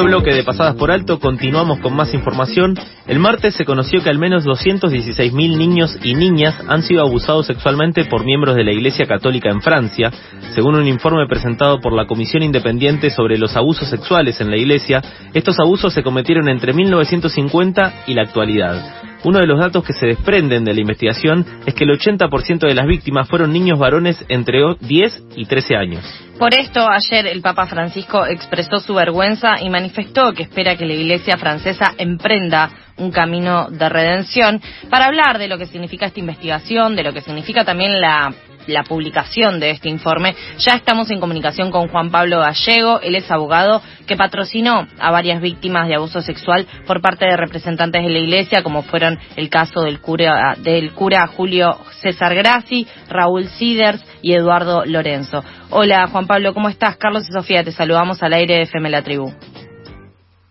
segundo 0.00 0.18
bloque 0.18 0.34
de 0.34 0.44
Pasadas 0.44 0.76
por 0.76 0.90
Alto 0.90 1.20
continuamos 1.20 1.78
con 1.80 1.94
más 1.94 2.14
información. 2.14 2.74
El 3.06 3.18
martes 3.18 3.54
se 3.54 3.66
conoció 3.66 4.02
que 4.02 4.08
al 4.08 4.18
menos 4.18 4.46
216.000 4.46 5.58
niños 5.58 5.98
y 6.02 6.14
niñas 6.14 6.54
han 6.68 6.82
sido 6.82 7.02
abusados 7.02 7.46
sexualmente 7.46 8.06
por 8.06 8.24
miembros 8.24 8.56
de 8.56 8.64
la 8.64 8.72
Iglesia 8.72 9.06
Católica 9.06 9.50
en 9.50 9.60
Francia. 9.60 10.10
Según 10.54 10.76
un 10.76 10.86
informe 10.86 11.26
presentado 11.26 11.80
por 11.80 11.92
la 11.92 12.06
Comisión 12.06 12.42
Independiente 12.42 13.10
sobre 13.10 13.36
los 13.36 13.56
Abusos 13.56 13.90
Sexuales 13.90 14.40
en 14.40 14.50
la 14.50 14.56
Iglesia, 14.56 15.02
estos 15.34 15.58
abusos 15.60 15.92
se 15.92 16.02
cometieron 16.02 16.48
entre 16.48 16.72
1950 16.72 18.04
y 18.06 18.14
la 18.14 18.22
actualidad. 18.22 19.09
Uno 19.22 19.38
de 19.38 19.46
los 19.46 19.58
datos 19.58 19.84
que 19.84 19.92
se 19.92 20.06
desprenden 20.06 20.64
de 20.64 20.72
la 20.72 20.80
investigación 20.80 21.44
es 21.66 21.74
que 21.74 21.84
el 21.84 21.90
80% 21.90 22.66
de 22.66 22.74
las 22.74 22.86
víctimas 22.86 23.28
fueron 23.28 23.52
niños 23.52 23.78
varones 23.78 24.24
entre 24.28 24.60
10 24.80 25.24
y 25.36 25.44
13 25.44 25.76
años. 25.76 26.04
Por 26.38 26.54
esto, 26.54 26.88
ayer 26.88 27.26
el 27.26 27.42
Papa 27.42 27.66
Francisco 27.66 28.24
expresó 28.24 28.80
su 28.80 28.94
vergüenza 28.94 29.60
y 29.60 29.68
manifestó 29.68 30.32
que 30.32 30.44
espera 30.44 30.74
que 30.76 30.86
la 30.86 30.94
Iglesia 30.94 31.36
francesa 31.36 31.92
emprenda 31.98 32.70
un 32.96 33.10
camino 33.10 33.68
de 33.70 33.88
redención 33.90 34.60
para 34.88 35.06
hablar 35.06 35.38
de 35.38 35.48
lo 35.48 35.58
que 35.58 35.66
significa 35.66 36.06
esta 36.06 36.20
investigación, 36.20 36.96
de 36.96 37.02
lo 37.02 37.12
que 37.12 37.20
significa 37.20 37.64
también 37.64 38.00
la 38.00 38.32
la 38.66 38.84
publicación 38.84 39.60
de 39.60 39.70
este 39.70 39.88
informe, 39.88 40.34
ya 40.58 40.74
estamos 40.74 41.10
en 41.10 41.20
comunicación 41.20 41.70
con 41.70 41.88
Juan 41.88 42.10
Pablo 42.10 42.40
Gallego. 42.40 43.00
Él 43.00 43.14
es 43.14 43.30
abogado 43.30 43.82
que 44.06 44.16
patrocinó 44.16 44.86
a 44.98 45.10
varias 45.10 45.40
víctimas 45.40 45.88
de 45.88 45.94
abuso 45.94 46.22
sexual 46.22 46.66
por 46.86 47.00
parte 47.00 47.26
de 47.26 47.36
representantes 47.36 48.02
de 48.02 48.10
la 48.10 48.18
Iglesia, 48.18 48.62
como 48.62 48.82
fueron 48.82 49.18
el 49.36 49.48
caso 49.48 49.82
del 49.82 50.00
cura, 50.00 50.56
del 50.58 50.92
cura 50.92 51.26
Julio 51.26 51.78
César 52.00 52.34
Grassi, 52.34 52.86
Raúl 53.08 53.46
Siders 53.48 54.04
y 54.22 54.32
Eduardo 54.34 54.84
Lorenzo. 54.84 55.44
Hola 55.70 56.08
Juan 56.08 56.26
Pablo, 56.26 56.54
¿cómo 56.54 56.68
estás? 56.68 56.96
Carlos 56.96 57.28
y 57.28 57.32
Sofía, 57.32 57.64
te 57.64 57.72
saludamos 57.72 58.22
al 58.22 58.32
aire 58.32 58.56
de 58.56 58.62
FM 58.62 58.90
La 58.90 59.02
Tribu. 59.02 59.32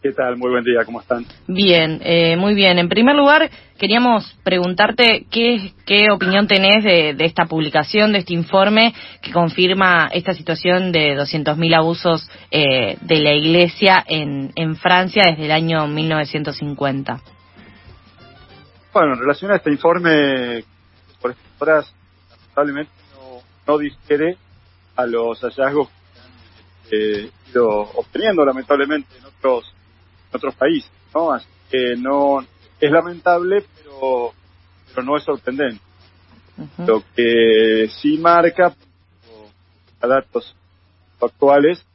¿Qué 0.02 0.14
tal? 0.14 0.38
Muy 0.38 0.50
buen 0.50 0.64
día, 0.64 0.86
¿cómo 0.86 1.02
están? 1.02 1.26
Bien, 1.46 2.00
eh, 2.02 2.38
muy 2.38 2.54
bien. 2.54 2.80
En 2.80 2.88
primer 2.88 3.18
lugar, 3.18 3.50
queríamos 3.78 4.34
preguntarte 4.46 5.26
qué, 5.30 5.74
qué 5.86 6.10
opinión 6.10 6.48
tenés 6.48 6.86
de, 6.86 7.26
esta 7.26 7.48
publicación, 7.48 8.14
de 8.14 8.20
este 8.20 8.34
informe 8.34 8.94
que 9.22 9.34
confirma 9.34 10.10
esta 10.14 10.34
situación 10.34 10.94
de 10.94 11.18
200.000 11.18 11.76
abusos 11.76 12.32
eh, 12.50 12.98
de 13.02 13.16
la 13.18 13.34
Iglesia 13.34 14.02
en, 14.08 14.54
en 14.56 14.78
Francia 14.78 15.24
desde 15.32 15.48
el 15.48 15.52
año 15.52 15.86
1950. 15.88 17.20
Bueno, 18.94 19.16
en 19.16 19.20
relación 19.20 19.52
a 19.52 19.58
este 19.58 19.70
informe, 19.70 20.64
por 21.20 21.32
estas 21.32 21.62
horas, 21.62 21.94
lamentablemente 22.30 22.92
no, 23.16 23.42
no 23.68 23.78
difiere 23.78 24.38
a 24.96 25.06
los 25.06 25.42
hallazgos 25.42 25.90
que 25.90 26.20
han 26.22 27.26
eh, 27.26 27.32
ido 27.52 27.68
obteniendo, 27.68 28.46
lamentablemente, 28.46 29.18
en 29.18 29.26
otros 29.26 29.76
otros 30.32 30.56
países, 30.56 30.92
¿no? 31.14 31.32
Así 31.32 31.48
que 31.70 31.96
no, 31.98 32.40
es 32.80 32.92
lamentable, 32.92 33.64
pero, 33.78 34.32
pero 34.90 35.04
no 35.04 35.18
es 35.18 35.24
sorprendente. 35.24 35.82
Lo 36.86 37.04
que 37.16 37.88
sí 38.02 38.18
marca, 38.18 38.74
a 40.02 40.08
datos 40.08 40.56
actuales, 41.22 41.86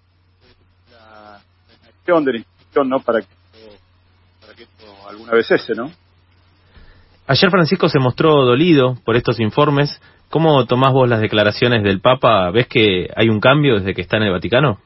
la, 0.90 1.40
acción 1.86 2.24
de 2.24 2.32
la 2.32 2.38
institución, 2.38 2.88
¿no? 2.88 3.00
Para 3.00 3.20
que, 3.20 3.28
para 4.40 4.54
que 4.54 4.62
esto 4.62 4.86
alguna 5.08 5.32
vez 5.32 5.46
cese, 5.46 5.74
¿no? 5.74 5.90
Ayer 7.26 7.50
Francisco 7.50 7.88
se 7.88 7.98
mostró 7.98 8.44
dolido 8.44 8.98
por 9.04 9.16
estos 9.16 9.40
informes. 9.40 10.00
¿Cómo 10.28 10.66
tomás 10.66 10.92
vos 10.92 11.08
las 11.08 11.20
declaraciones 11.20 11.82
del 11.82 12.00
Papa? 12.00 12.50
¿Ves 12.50 12.66
que 12.66 13.08
hay 13.16 13.28
un 13.28 13.40
cambio 13.40 13.76
desde 13.76 13.94
que 13.94 14.02
está 14.02 14.18
en 14.18 14.24
el 14.24 14.32
Vaticano? 14.32 14.78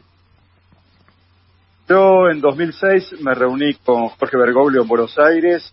Yo 1.89 2.29
en 2.29 2.41
2006 2.41 3.21
me 3.23 3.35
reuní 3.35 3.75
con 3.75 4.09
Jorge 4.09 4.37
Bergoglio 4.37 4.83
en 4.83 4.89
Buenos 4.89 5.19
Aires, 5.19 5.73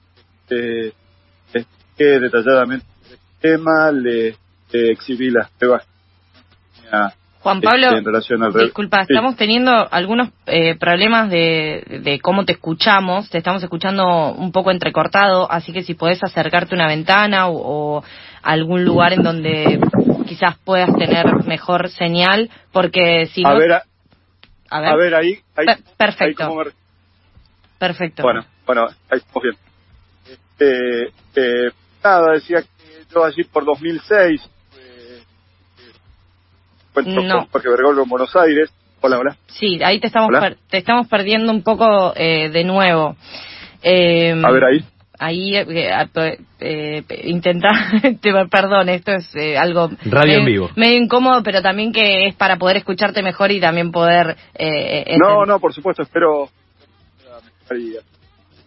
eh, 0.49 0.93
expliqué 1.53 2.19
detalladamente 2.19 2.85
el 3.11 3.17
tema, 3.41 3.91
le, 3.91 4.35
exhibí 4.71 5.29
las 5.29 5.49
pruebas 5.51 5.85
Juan 7.45 7.61
Pablo, 7.61 7.91
disculpa, 8.59 9.01
estamos 9.01 9.35
teniendo 9.35 9.71
algunos 9.91 10.29
eh, 10.47 10.75
problemas 10.79 11.29
de, 11.29 12.01
de, 12.03 12.19
cómo 12.19 12.43
te 12.43 12.53
escuchamos, 12.53 13.29
te 13.29 13.37
estamos 13.37 13.61
escuchando 13.61 14.33
un 14.33 14.51
poco 14.51 14.71
entrecortado, 14.71 15.51
así 15.51 15.71
que 15.71 15.83
si 15.83 15.93
podés 15.93 16.23
acercarte 16.23 16.73
a 16.73 16.77
una 16.77 16.87
ventana 16.87 17.47
o, 17.49 18.03
algún 18.41 18.83
lugar 18.83 19.13
en 19.13 19.21
donde 19.21 19.79
quizás 20.27 20.57
puedas 20.63 20.95
tener 20.95 21.25
mejor 21.45 21.89
señal, 21.89 22.49
porque 22.71 23.27
si 23.27 23.43
a 23.45 23.51
no... 23.51 23.59
Ver, 23.59 23.81
a 24.69 24.95
ver, 24.95 25.15
ahí. 25.15 25.39
perfecto. 25.97 26.63
Perfecto. 27.77 28.23
Bueno, 28.23 28.45
bueno, 28.65 28.87
ahí 29.09 29.19
estamos 29.19 29.43
bien. 29.43 29.55
Eh, 30.59 31.11
eh, 31.35 31.71
nada, 32.03 32.33
decía 32.33 32.61
que 32.61 33.13
yo 33.13 33.25
allí 33.25 33.43
por 33.43 33.65
2006 33.65 34.41
eh, 34.77 35.21
encuentro 36.89 37.23
no. 37.23 37.37
con 37.39 37.47
Jorge 37.47 37.69
Bergoglio 37.69 38.03
en 38.03 38.09
Buenos 38.09 38.35
Aires. 38.35 38.71
Hola, 39.01 39.19
hola. 39.19 39.37
Sí, 39.47 39.79
ahí 39.83 39.99
te 39.99 40.07
estamos, 40.07 40.31
te 40.69 40.77
estamos 40.77 41.07
perdiendo 41.07 41.51
un 41.51 41.63
poco 41.63 42.13
eh, 42.15 42.49
de 42.49 42.63
nuevo. 42.63 43.17
Eh, 43.83 44.33
a 44.43 44.51
ver 44.51 44.63
ahí 44.63 44.85
ahí 45.19 45.55
eh, 45.55 45.89
eh, 46.59 47.03
intenta, 47.23 47.69
perdón, 48.51 48.89
esto 48.89 49.13
es 49.13 49.35
eh, 49.35 49.57
algo 49.57 49.89
radio 50.05 50.39
en 50.39 50.45
vivo, 50.45 50.69
medio 50.75 50.97
incómodo, 50.97 51.41
pero 51.43 51.61
también 51.61 51.91
que 51.91 52.27
es 52.27 52.35
para 52.35 52.57
poder 52.57 52.77
escucharte 52.77 53.21
mejor 53.21 53.51
y 53.51 53.59
también 53.59 53.91
poder. 53.91 54.35
Eh, 54.53 55.17
no, 55.19 55.45
no, 55.45 55.59
por 55.59 55.73
supuesto, 55.73 56.03
espero. 56.03 56.49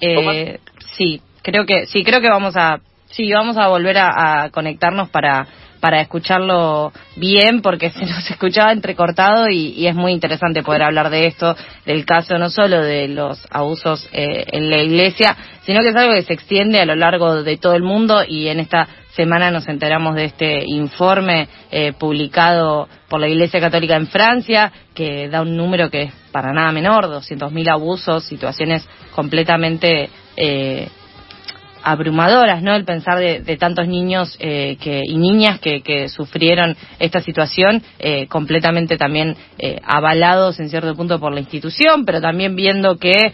Eh, 0.01 0.59
sí, 0.97 1.21
creo 1.43 1.65
que 1.67 1.87
sí, 1.87 2.05
creo 2.05 2.21
que 2.21 2.29
vamos 2.29 2.57
a 2.57 2.81
sí 3.07 3.33
vamos 3.33 3.57
a 3.57 3.69
volver 3.69 3.97
a 3.99 4.51
conectarnos 4.51 5.09
para 5.09 5.47
para 5.81 6.01
escucharlo 6.01 6.93
bien 7.17 7.63
porque 7.63 7.91
se 7.91 8.07
nos 8.07 8.31
escuchaba 8.31 8.73
entrecortado 8.73 9.49
y, 9.49 9.87
es 9.87 9.95
muy 9.95 10.13
interesante 10.13 10.63
poder 10.63 10.83
hablar 10.83 11.11
de 11.11 11.27
esto, 11.27 11.57
del 11.87 12.05
caso 12.05 12.37
no 12.39 12.51
solo 12.51 12.83
de 12.83 13.09
los 13.09 13.47
abusos 13.51 14.07
eh, 14.13 14.45
en 14.53 14.71
la 14.71 14.83
iglesia, 14.83 15.37
sino 15.63 15.81
que 15.81 15.89
es 15.89 15.97
algo 15.97 16.15
que 16.15 16.23
se 16.23 16.35
extiende 16.35 16.81
a 16.81 16.85
lo 16.85 16.95
largo 16.95 17.43
de 17.43 17.57
todo 17.57 17.75
el 17.75 17.83
mundo 17.83 18.23
y 18.27 18.49
en 18.49 18.61
esta 18.61 18.89
semana 19.19 19.51
nos 19.51 19.67
enteramos 19.67 20.15
de 20.15 20.27
este 20.27 20.65
informe 20.65 21.49
eh, 21.73 21.93
publicado 21.93 22.89
por 23.09 23.19
la 23.21 23.27
Iglesia 23.27 23.59
Católica 23.59 23.97
en 23.97 24.07
Francia, 24.07 24.71
que 24.95 25.29
da 25.29 25.43
un 25.43 25.57
número 25.57 25.91
que 25.91 26.03
es 26.03 26.13
para 26.31 26.53
nada 26.53 26.71
menor, 26.71 27.07
200.000 27.07 27.69
abusos, 27.69 28.25
situaciones 28.25 28.87
completamente 29.15 30.09
eh, 30.37 30.89
abrumadoras, 31.83 32.63
¿no? 32.63 32.75
El 32.75 32.85
pensar 32.85 33.19
de, 33.19 33.57
tantos 33.57 33.89
niños 33.89 34.37
eh, 34.41 34.77
que, 34.81 35.03
y 35.05 35.17
niñas 35.17 35.61
que, 35.61 35.83
que 35.83 36.09
sufrieron 36.09 36.77
esta 36.99 37.21
situación, 37.21 37.83
eh, 37.99 38.27
completamente 38.29 38.97
también 38.97 39.37
eh, 39.59 39.81
avalados 39.85 40.61
en 40.61 40.69
cierto 40.69 40.95
punto 40.95 41.19
por 41.19 41.33
la 41.33 41.41
institución, 41.41 42.05
pero 42.05 42.21
también 42.21 42.57
viendo 42.57 42.97
que 42.97 43.33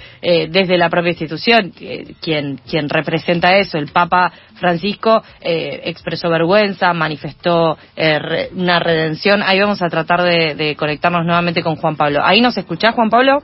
desde 0.49 0.79
la 0.79 0.89
propia 0.89 1.11
institución, 1.11 1.73
quien, 2.21 2.59
quien 2.69 2.89
representa 2.89 3.57
eso, 3.57 3.79
el 3.79 3.89
Papa 3.89 4.33
Francisco, 4.55 5.23
expresó 5.41 6.29
vergüenza, 6.31 6.93
manifestó 6.93 7.77
una 8.55 8.79
redención. 8.79 9.43
Ahí 9.43 9.61
vamos 9.61 9.83
a 9.83 9.89
tratar 9.89 10.23
de, 10.23 10.55
de 10.55 10.77
conectarnos 10.77 11.25
nuevamente 11.25 11.63
con 11.63 11.77
Juan 11.77 11.97
Pablo. 11.97 12.21
¿Ahí 12.25 12.41
nos 12.41 12.57
escuchás, 12.57 12.95
Juan 12.95 13.11
Pablo? 13.11 13.43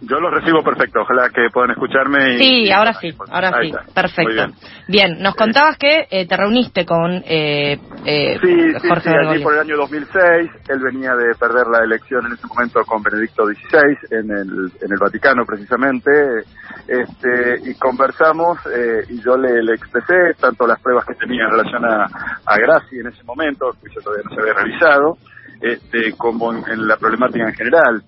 Yo 0.00 0.20
lo 0.20 0.30
recibo 0.30 0.62
perfecto, 0.62 1.00
ojalá 1.00 1.28
que 1.30 1.48
puedan 1.52 1.72
escucharme. 1.72 2.36
Y, 2.36 2.38
sí, 2.38 2.70
ahora 2.70 2.94
sí, 2.94 3.12
ahora 3.30 3.60
sí, 3.60 3.72
perfecto. 3.92 4.46
Bien. 4.86 5.20
nos 5.20 5.34
contabas 5.34 5.76
que 5.76 6.06
eh, 6.08 6.26
te 6.26 6.36
reuniste 6.36 6.86
con 6.86 7.22
eh, 7.26 7.78
eh, 8.04 8.38
sí, 8.40 8.88
Jorge 8.88 9.10
sí, 9.10 9.42
por 9.42 9.54
el 9.54 9.60
año 9.60 9.76
2006, 9.76 10.50
él 10.68 10.78
venía 10.80 11.16
de 11.16 11.34
perder 11.34 11.66
la 11.66 11.82
elección 11.82 12.26
en 12.26 12.34
ese 12.34 12.46
momento 12.46 12.80
con 12.84 13.02
Benedicto 13.02 13.44
XVI 13.44 13.96
en 14.10 14.30
el, 14.30 14.72
en 14.80 14.92
el 14.92 14.98
Vaticano 15.00 15.44
precisamente, 15.44 16.10
este, 16.86 17.68
y 17.68 17.74
conversamos 17.74 18.56
eh, 18.66 19.04
y 19.08 19.20
yo 19.20 19.36
le, 19.36 19.62
le, 19.64 19.74
expresé 19.74 20.34
tanto 20.40 20.64
las 20.66 20.80
pruebas 20.80 21.06
que 21.06 21.14
tenía 21.14 21.44
en 21.44 21.50
relación 21.50 21.84
a, 21.84 22.04
a 22.46 22.56
Graci 22.56 23.00
en 23.00 23.08
ese 23.08 23.24
momento, 23.24 23.72
que 23.82 23.90
yo 23.92 24.00
todavía 24.00 24.24
no 24.28 24.34
se 24.36 24.40
había 24.42 24.54
realizado, 24.54 25.18
este, 25.60 26.12
como 26.16 26.52
en 26.52 26.86
la 26.86 26.96
problemática 26.96 27.48
en 27.48 27.54
general 27.54 28.02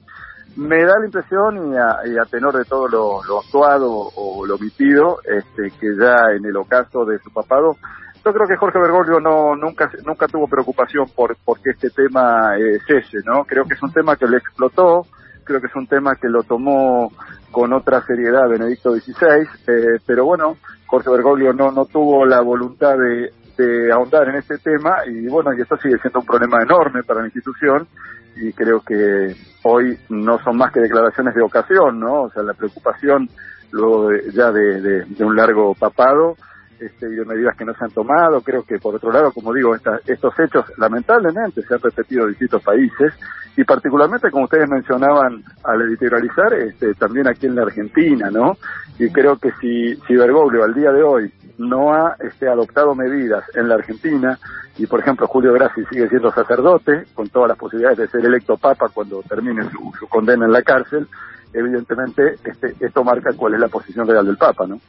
me 0.56 0.84
da 0.84 0.98
la 0.98 1.06
impresión, 1.06 1.72
y 1.72 1.76
a, 1.76 2.24
tenor 2.30 2.56
de 2.56 2.64
todo 2.64 2.88
lo, 2.88 3.38
actuado 3.38 4.10
o 4.14 4.44
lo 4.46 4.54
omitido, 4.56 5.18
este, 5.24 5.70
que 5.78 5.96
ya 5.96 6.32
en 6.36 6.44
el 6.44 6.56
ocaso 6.56 7.04
de 7.04 7.18
su 7.18 7.32
papado, 7.32 7.76
yo 8.24 8.32
creo 8.32 8.46
que 8.46 8.56
Jorge 8.56 8.78
Bergoglio 8.78 9.18
no 9.18 9.56
nunca 9.56 9.90
nunca 10.04 10.26
tuvo 10.26 10.46
preocupación 10.46 11.06
por 11.16 11.36
porque 11.42 11.70
este 11.70 11.88
tema 11.88 12.54
eh, 12.58 12.78
cese, 12.86 13.18
¿no? 13.24 13.44
Creo 13.44 13.64
que 13.64 13.74
es 13.74 13.82
un 13.82 13.92
tema 13.92 14.16
que 14.16 14.26
le 14.26 14.36
explotó, 14.36 15.06
creo 15.42 15.58
que 15.58 15.68
es 15.68 15.74
un 15.74 15.86
tema 15.86 16.14
que 16.16 16.28
lo 16.28 16.42
tomó 16.42 17.10
con 17.50 17.72
otra 17.72 18.02
seriedad 18.02 18.46
Benedicto 18.46 18.92
XVI, 18.92 19.48
eh, 19.66 20.00
pero 20.04 20.26
bueno, 20.26 20.58
Jorge 20.86 21.10
Bergoglio 21.10 21.54
no 21.54 21.72
no 21.72 21.86
tuvo 21.86 22.26
la 22.26 22.42
voluntad 22.42 22.94
de, 22.98 23.32
de 23.56 23.90
ahondar 23.90 24.28
en 24.28 24.36
este 24.36 24.58
tema 24.58 24.98
y 25.06 25.26
bueno, 25.28 25.54
y 25.54 25.62
esto 25.62 25.78
sigue 25.78 25.98
siendo 25.98 26.20
un 26.20 26.26
problema 26.26 26.62
enorme 26.62 27.02
para 27.02 27.20
la 27.20 27.26
institución 27.26 27.88
y 28.36 28.52
creo 28.52 28.80
que 28.80 29.34
hoy 29.62 29.98
no 30.08 30.38
son 30.42 30.56
más 30.56 30.72
que 30.72 30.80
declaraciones 30.80 31.34
de 31.34 31.42
ocasión, 31.42 32.00
¿no? 32.00 32.22
O 32.22 32.30
sea, 32.30 32.42
la 32.42 32.54
preocupación 32.54 33.28
luego 33.72 34.10
ya 34.32 34.50
de, 34.50 35.04
un 35.20 35.36
largo 35.36 35.74
papado 35.74 36.36
este, 36.78 37.06
y 37.06 37.14
de 37.14 37.24
medidas 37.24 37.56
que 37.56 37.64
no 37.64 37.74
se 37.74 37.84
han 37.84 37.90
tomado. 37.90 38.40
Creo 38.40 38.62
que, 38.64 38.78
por 38.78 38.94
otro 38.94 39.12
lado, 39.12 39.32
como 39.32 39.52
digo, 39.52 39.74
estos 39.74 40.38
hechos 40.38 40.64
lamentablemente 40.78 41.62
se 41.62 41.74
han 41.74 41.80
repetido 41.80 42.24
en 42.24 42.30
distintos 42.30 42.62
países 42.62 43.14
y 43.56 43.64
particularmente, 43.64 44.30
como 44.30 44.44
ustedes 44.44 44.68
mencionaban 44.68 45.42
al 45.64 45.82
editorializar, 45.82 46.54
este, 46.54 46.94
también 46.94 47.28
aquí 47.28 47.46
en 47.46 47.56
la 47.56 47.62
Argentina, 47.62 48.30
¿no? 48.30 48.56
Y 48.98 49.10
creo 49.10 49.36
que 49.36 49.50
si, 49.60 49.96
si 50.06 50.14
Bergoglio 50.14 50.64
al 50.64 50.74
día 50.74 50.92
de 50.92 51.02
hoy 51.02 51.32
no 51.60 51.92
ha 51.92 52.16
este, 52.20 52.48
adoptado 52.48 52.94
medidas 52.94 53.44
en 53.54 53.68
la 53.68 53.74
Argentina, 53.74 54.38
y 54.78 54.86
por 54.86 55.00
ejemplo 55.00 55.26
Julio 55.26 55.52
Grassi 55.52 55.84
sigue 55.90 56.08
siendo 56.08 56.32
sacerdote, 56.32 57.04
con 57.12 57.28
todas 57.28 57.48
las 57.48 57.58
posibilidades 57.58 57.98
de 57.98 58.08
ser 58.08 58.24
electo 58.24 58.56
papa 58.56 58.88
cuando 58.88 59.22
termine 59.22 59.64
su, 59.70 59.92
su 59.98 60.08
condena 60.08 60.46
en 60.46 60.52
la 60.52 60.62
cárcel, 60.62 61.06
evidentemente 61.52 62.36
este, 62.42 62.74
esto 62.80 63.04
marca 63.04 63.32
cuál 63.36 63.54
es 63.54 63.60
la 63.60 63.68
posición 63.68 64.08
real 64.08 64.24
del 64.24 64.38
papa, 64.38 64.66
¿no? 64.66 64.80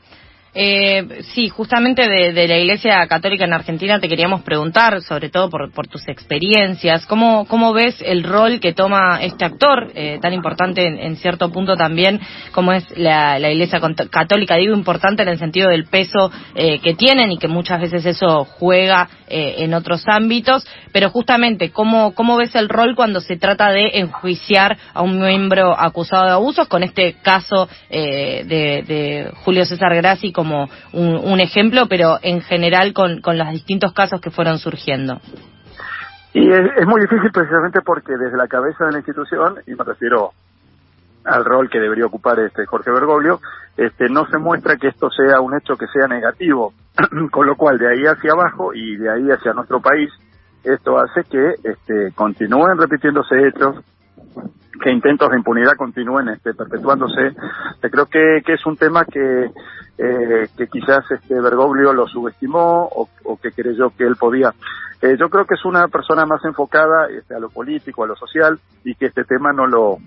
Eh, 0.53 1.23
sí, 1.33 1.47
justamente 1.47 2.09
de, 2.09 2.47
la 2.47 2.57
Iglesia 2.57 3.07
Católica 3.07 3.45
en 3.45 3.53
Argentina 3.53 4.01
te 4.01 4.09
queríamos 4.09 4.41
preguntar, 4.41 5.01
sobre 5.01 5.29
todo 5.29 5.49
por, 5.49 5.87
tus 5.87 6.05
experiencias, 6.09 7.05
¿cómo, 7.05 7.45
¿cómo 7.45 7.71
ves 7.71 7.95
el 8.01 8.23
rol 8.23 8.59
que 8.59 8.73
toma 8.73 9.21
este 9.21 9.45
actor, 9.45 9.91
eh, 9.95 10.19
tan 10.21 10.33
importante 10.33 10.85
en, 10.85 11.15
cierto 11.15 11.51
punto 11.51 11.77
también, 11.77 12.19
como 12.51 12.73
es 12.73 12.85
la, 12.97 13.39
Iglesia 13.39 13.79
Católica? 14.09 14.55
Digo 14.57 14.75
importante 14.75 15.23
en 15.23 15.29
el 15.29 15.39
sentido 15.39 15.69
del 15.69 15.85
peso 15.85 16.31
eh, 16.55 16.79
que 16.79 16.95
tienen 16.95 17.31
y 17.31 17.37
que 17.37 17.47
muchas 17.47 17.79
veces 17.79 18.05
eso 18.05 18.43
juega 18.43 19.07
eh, 19.27 19.55
en 19.59 19.73
otros 19.73 20.03
ámbitos, 20.07 20.67
pero 20.91 21.09
justamente, 21.09 21.71
¿cómo, 21.71 22.13
¿cómo 22.13 22.35
ves 22.35 22.55
el 22.55 22.67
rol 22.67 22.95
cuando 22.95 23.21
se 23.21 23.37
trata 23.37 23.71
de 23.71 23.91
enjuiciar 23.99 24.77
a 24.93 25.01
un 25.01 25.21
miembro 25.21 25.79
acusado 25.79 26.25
de 26.25 26.31
abusos, 26.31 26.67
con 26.67 26.83
este 26.83 27.13
caso 27.21 27.69
de, 27.89 28.43
de 28.45 29.31
Julio 29.45 29.63
César 29.63 29.95
Grassi? 29.95 30.33
Como 30.41 30.67
un, 30.91 31.39
ejemplo, 31.39 31.85
pero 31.87 32.17
en 32.23 32.41
general 32.41 32.93
con, 32.93 33.21
con 33.21 33.37
los 33.37 33.47
distintos 33.51 33.93
casos 33.93 34.19
que 34.19 34.31
fueron 34.31 34.57
surgiendo. 34.57 35.21
Y 36.33 36.49
es, 36.49 36.87
muy 36.87 37.01
difícil 37.01 37.31
precisamente 37.31 37.81
porque 37.81 38.17
desde 38.17 38.35
la 38.37 38.47
cabeza 38.47 38.85
de 38.85 38.93
la 38.93 38.97
institución, 38.97 39.59
y 39.67 39.75
me 39.75 39.83
refiero 39.83 40.31
al 41.25 41.45
rol 41.45 41.69
que 41.69 41.79
debería 41.79 42.07
ocupar 42.07 42.39
este 42.39 42.65
Jorge 42.65 42.89
Bergoglio, 42.89 43.39
este, 43.77 44.09
no 44.09 44.25
se 44.25 44.39
muestra 44.39 44.77
que 44.77 44.87
esto 44.87 45.11
sea 45.11 45.39
un 45.41 45.55
hecho 45.55 45.75
que 45.75 45.85
sea 45.93 46.07
negativo, 46.07 46.73
con 47.31 47.45
lo 47.45 47.55
cual 47.55 47.77
de 47.77 47.87
ahí 47.87 48.03
hacia 48.05 48.31
abajo 48.31 48.73
y 48.73 48.95
de 48.95 49.11
ahí 49.11 49.29
hacia 49.29 49.53
nuestro 49.53 49.79
país, 49.79 50.09
esto 50.63 50.97
hace 50.97 51.23
que 51.29 51.55
este, 51.63 52.11
continúen 52.15 52.79
repitiéndose 52.79 53.35
hechos, 53.47 53.75
que 54.81 54.91
intentos 54.91 55.29
de 55.29 55.37
impunidad 55.37 55.73
continúen 55.77 56.29
este, 56.29 56.53
perpetuándose. 56.53 57.33
Creo 57.79 58.05
que, 58.07 58.41
que 58.45 58.53
es 58.53 58.65
un 58.65 58.77
tema 58.77 59.05
que 59.05 59.51
eh, 59.97 60.47
que 60.57 60.67
quizás 60.67 61.03
este 61.11 61.39
Bergoglio 61.39 61.93
lo 61.93 62.07
subestimó 62.07 62.89
o, 62.91 63.37
que 63.37 63.51
creyó 63.51 63.91
que 63.91 64.03
él 64.03 64.15
podía. 64.15 64.51
Eh, 64.99 65.15
yo 65.19 65.29
creo 65.29 65.45
que 65.45 65.53
es 65.53 65.63
una 65.63 65.87
persona 65.89 66.25
más 66.25 66.43
enfocada 66.43 67.07
este, 67.07 67.35
a 67.35 67.39
lo 67.39 67.49
político, 67.49 68.03
a 68.03 68.07
lo 68.07 68.15
social 68.15 68.59
y 68.83 68.95
que 68.95 69.07
este 69.07 69.25
tema 69.25 69.51
no 69.53 69.67
lo 69.67 69.97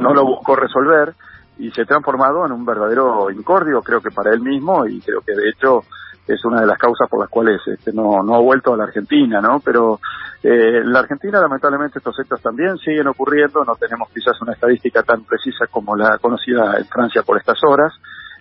no 0.00 0.14
lo 0.14 0.24
buscó 0.24 0.56
resolver 0.56 1.14
y 1.58 1.70
se 1.70 1.82
ha 1.82 1.84
transformado 1.84 2.44
en 2.44 2.50
un 2.50 2.64
verdadero 2.64 3.30
incordio, 3.30 3.82
creo 3.82 4.00
que 4.00 4.10
para 4.10 4.32
él 4.32 4.40
mismo 4.40 4.84
y 4.84 5.00
creo 5.00 5.20
que 5.20 5.34
de 5.34 5.48
hecho 5.48 5.84
es 6.26 6.44
una 6.44 6.60
de 6.60 6.66
las 6.66 6.78
causas 6.78 7.08
por 7.08 7.20
las 7.20 7.30
cuales 7.30 7.60
este, 7.66 7.92
no, 7.92 8.22
no 8.22 8.34
ha 8.34 8.40
vuelto 8.40 8.74
a 8.74 8.76
la 8.76 8.84
Argentina, 8.84 9.40
¿no? 9.40 9.60
Pero 9.60 10.00
eh, 10.42 10.82
la 10.84 11.00
Argentina, 11.00 11.40
lamentablemente, 11.40 11.98
estos 11.98 12.18
hechos 12.20 12.40
también 12.40 12.76
siguen 12.78 13.08
ocurriendo. 13.08 13.64
No 13.64 13.74
tenemos 13.74 14.08
quizás 14.10 14.40
una 14.40 14.52
estadística 14.52 15.02
tan 15.02 15.24
precisa 15.24 15.66
como 15.70 15.96
la 15.96 16.18
conocida 16.18 16.76
en 16.78 16.86
Francia 16.86 17.22
por 17.22 17.38
estas 17.38 17.58
horas, 17.64 17.92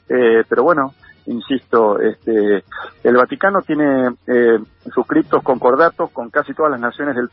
eh, 0.09 0.43
pero 0.47 0.63
bueno, 0.63 0.93
insisto, 1.27 1.99
este, 1.99 2.63
el 3.03 3.15
Vaticano 3.15 3.61
tiene 3.61 4.15
eh, 4.27 4.59
suscriptos 4.93 5.43
concordatos 5.43 6.09
con 6.11 6.29
casi 6.29 6.53
todas 6.53 6.71
las 6.71 6.79
naciones 6.79 7.15
del, 7.15 7.29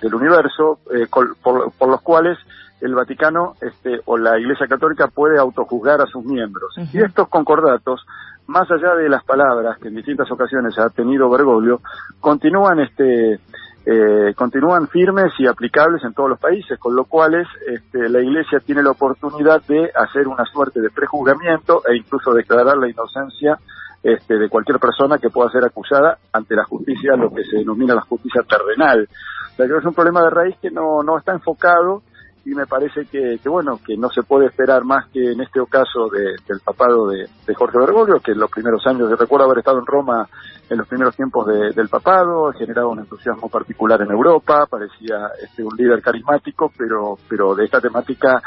del 0.00 0.14
universo, 0.14 0.80
eh, 0.92 1.06
por, 1.10 1.88
los 1.88 2.02
cuales 2.02 2.38
el 2.80 2.94
Vaticano 2.94 3.54
este, 3.60 4.00
o 4.06 4.16
la 4.16 4.38
Iglesia 4.38 4.66
Católica 4.66 5.08
puede 5.08 5.38
autojuzgar 5.38 6.00
a 6.00 6.06
sus 6.06 6.24
miembros. 6.24 6.74
Y 6.92 6.98
estos 7.02 7.28
concordatos, 7.28 8.04
más 8.46 8.70
allá 8.70 8.94
de 8.94 9.08
las 9.08 9.24
palabras 9.24 9.78
que 9.78 9.88
en 9.88 9.96
distintas 9.96 10.30
ocasiones 10.30 10.78
ha 10.78 10.88
tenido 10.90 11.30
Bergoglio, 11.30 11.80
continúan 12.20 12.80
este, 12.80 13.40
eh, 13.84 14.34
continúan 14.34 14.88
firmes 14.88 15.32
y 15.38 15.46
aplicables 15.46 16.02
en 16.04 16.12
todos 16.12 16.30
los 16.30 16.40
países, 16.40 16.78
con 16.78 16.94
lo 16.94 17.04
cual 17.04 17.34
este, 17.66 18.08
la 18.08 18.20
Iglesia 18.20 18.60
tiene 18.60 18.82
la 18.82 18.90
oportunidad 18.90 19.62
de 19.66 19.90
hacer 19.94 20.26
una 20.28 20.44
suerte 20.44 20.80
de 20.80 20.90
prejuzgamiento 20.90 21.82
e 21.86 21.96
incluso 21.96 22.32
declarar 22.32 22.76
la 22.76 22.88
inocencia 22.88 23.58
este, 24.02 24.38
de 24.38 24.48
cualquier 24.48 24.78
persona 24.78 25.18
que 25.18 25.30
pueda 25.30 25.50
ser 25.50 25.64
acusada 25.64 26.18
ante 26.32 26.54
la 26.54 26.64
justicia, 26.64 27.16
lo 27.16 27.32
que 27.32 27.44
se 27.44 27.58
denomina 27.58 27.94
la 27.94 28.02
justicia 28.02 28.42
terrenal. 28.42 29.08
O 29.52 29.56
sea, 29.56 29.66
que 29.66 29.76
es 29.76 29.84
un 29.84 29.94
problema 29.94 30.22
de 30.22 30.30
raíz 30.30 30.56
que 30.60 30.70
no 30.70 31.18
está 31.18 31.32
enfocado 31.32 32.02
y 32.46 32.54
me 32.54 32.64
parece 32.64 33.06
que, 33.06 33.40
bueno, 33.48 33.80
que 33.84 33.96
no 33.96 34.08
se 34.08 34.22
puede 34.22 34.46
esperar 34.46 34.84
más 34.84 35.08
que 35.10 35.32
en 35.32 35.40
este 35.40 35.58
caso 35.68 36.08
del 36.08 36.60
papado 36.64 37.08
de, 37.08 37.26
Jorge 37.56 37.76
Bergoglio, 37.76 38.20
que 38.20 38.32
en 38.32 38.38
los 38.38 38.50
primeros 38.50 38.86
años, 38.86 39.10
yo 39.10 39.16
recuerdo 39.16 39.46
haber 39.46 39.58
estado 39.58 39.80
en 39.80 39.86
Roma 39.86 40.28
en 40.70 40.78
los 40.78 40.86
primeros 40.86 41.16
tiempos 41.16 41.46
del 41.46 41.88
papado, 41.88 42.48
ha 42.48 42.52
generado 42.52 42.90
un 42.90 43.00
entusiasmo 43.00 43.48
particular 43.48 44.00
en 44.02 44.12
Europa, 44.12 44.66
parecía 44.70 45.28
este, 45.42 45.64
un 45.64 45.76
líder 45.76 46.00
carismático, 46.00 46.70
pero, 46.78 47.18
pero 47.28 47.56
de 47.56 47.64
esta 47.64 47.80
temática 47.80 48.40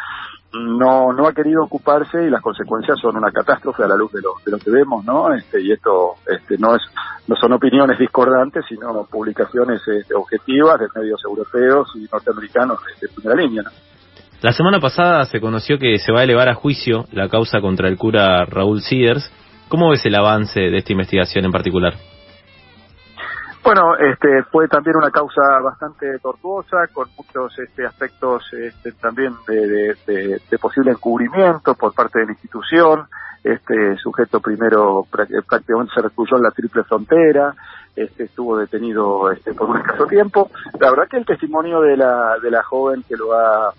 no 0.51 1.13
no 1.13 1.27
ha 1.27 1.33
querido 1.33 1.63
ocuparse 1.63 2.23
y 2.25 2.29
las 2.29 2.41
consecuencias 2.41 2.97
son 2.99 3.17
una 3.17 3.31
catástrofe 3.31 3.83
a 3.83 3.87
la 3.87 3.95
luz 3.95 4.11
de 4.13 4.21
lo, 4.21 4.33
de 4.45 4.51
lo 4.51 4.57
que 4.57 4.71
vemos, 4.71 5.05
¿no? 5.05 5.33
Este, 5.33 5.61
y 5.61 5.71
esto 5.71 6.15
este, 6.25 6.57
no 6.57 6.75
es 6.75 6.81
no 7.29 7.35
son 7.35 7.53
opiniones 7.53 7.99
discordantes, 7.99 8.65
sino 8.67 9.05
publicaciones 9.05 9.87
este, 9.87 10.15
objetivas 10.15 10.79
de 10.79 10.87
medios 10.99 11.21
europeos 11.23 11.87
y 11.93 12.07
norteamericanos 12.11 12.79
de 12.99 13.07
primera 13.07 13.39
línea, 13.39 13.61
¿no? 13.61 13.69
La 14.41 14.51
semana 14.51 14.79
pasada 14.79 15.25
se 15.25 15.39
conoció 15.39 15.77
que 15.77 15.97
se 15.99 16.11
va 16.11 16.21
a 16.21 16.23
elevar 16.23 16.49
a 16.49 16.55
juicio 16.55 17.05
la 17.11 17.27
causa 17.27 17.59
contra 17.59 17.87
el 17.87 17.97
cura 17.97 18.45
Raúl 18.45 18.81
Siders. 18.81 19.31
¿Cómo 19.67 19.89
ves 19.91 20.03
el 20.05 20.15
avance 20.15 20.59
de 20.59 20.77
esta 20.77 20.93
investigación 20.93 21.45
en 21.45 21.51
particular? 21.51 21.93
Bueno, 23.63 23.95
este, 23.97 24.43
fue 24.43 24.67
también 24.67 24.95
una 24.95 25.11
causa 25.11 25.59
bastante 25.61 26.17
tortuosa, 26.19 26.87
con 26.93 27.07
muchos 27.17 27.59
este, 27.59 27.85
aspectos 27.85 28.43
este, 28.53 28.93
también 28.93 29.33
de, 29.47 30.39
posible 30.59 30.91
encubrimiento 30.91 31.75
por 31.75 31.93
parte 31.93 32.19
de 32.19 32.25
la 32.25 32.31
institución. 32.31 33.07
Este 33.43 33.95
sujeto 33.97 34.39
primero 34.39 35.05
prácticamente 35.09 35.93
se 35.93 36.01
recluyó 36.01 36.37
en 36.37 36.43
la 36.43 36.51
triple 36.51 36.83
frontera, 36.83 37.53
este, 37.95 38.23
estuvo 38.25 38.57
detenido 38.57 39.31
este, 39.31 39.53
por 39.53 39.69
un 39.69 39.77
escaso 39.77 40.05
tiempo. 40.05 40.49
La 40.79 40.89
verdad 40.89 41.07
que 41.09 41.17
el 41.17 41.25
testimonio 41.25 41.81
de 41.81 41.97
la, 41.97 42.37
de 42.41 42.51
la 42.51 42.63
joven 42.63 43.03
que 43.07 43.15
lo 43.15 43.33
ha 43.33 43.73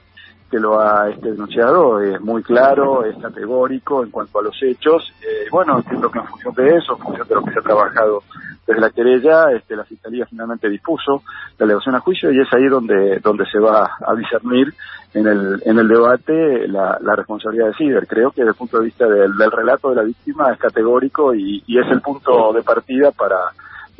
que 0.50 0.58
lo 0.58 0.80
ha 0.80 1.08
este, 1.08 1.30
denunciado 1.30 2.00
es 2.00 2.20
muy 2.20 2.42
claro, 2.42 3.04
es 3.04 3.16
categórico 3.18 4.02
en 4.02 4.10
cuanto 4.10 4.40
a 4.40 4.42
los 4.42 4.60
hechos. 4.62 5.14
Eh, 5.22 5.46
bueno, 5.50 5.78
entiendo 5.78 6.10
que 6.10 6.18
en 6.18 6.26
función 6.26 6.54
de 6.54 6.76
eso, 6.76 6.96
en 6.96 6.98
función 6.98 7.28
de 7.28 7.34
lo 7.36 7.44
que 7.44 7.52
se 7.52 7.58
ha 7.60 7.62
trabajado 7.62 8.22
desde 8.70 8.80
la 8.80 8.90
querella, 8.90 9.52
este, 9.52 9.76
la 9.76 9.84
Fiscalía 9.84 10.26
finalmente 10.26 10.68
dispuso 10.68 11.22
la 11.58 11.66
elevación 11.66 11.94
a 11.96 12.00
juicio 12.00 12.30
y 12.30 12.40
es 12.40 12.52
ahí 12.52 12.68
donde, 12.68 13.18
donde 13.18 13.44
se 13.46 13.58
va 13.58 13.90
a 14.06 14.14
discernir 14.14 14.72
en 15.14 15.26
el, 15.26 15.62
en 15.64 15.78
el 15.78 15.88
debate 15.88 16.68
la, 16.68 16.96
la 17.00 17.16
responsabilidad 17.16 17.66
de 17.68 17.74
Cider. 17.74 18.06
Creo 18.06 18.30
que 18.30 18.42
desde 18.42 18.50
el 18.50 18.56
punto 18.56 18.78
de 18.78 18.84
vista 18.84 19.06
del, 19.06 19.36
del 19.36 19.50
relato 19.50 19.90
de 19.90 19.96
la 19.96 20.02
víctima 20.02 20.52
es 20.52 20.58
categórico 20.58 21.34
y, 21.34 21.62
y 21.66 21.78
es 21.78 21.86
el 21.90 22.00
punto 22.00 22.52
de 22.52 22.62
partida 22.62 23.10
para 23.10 23.36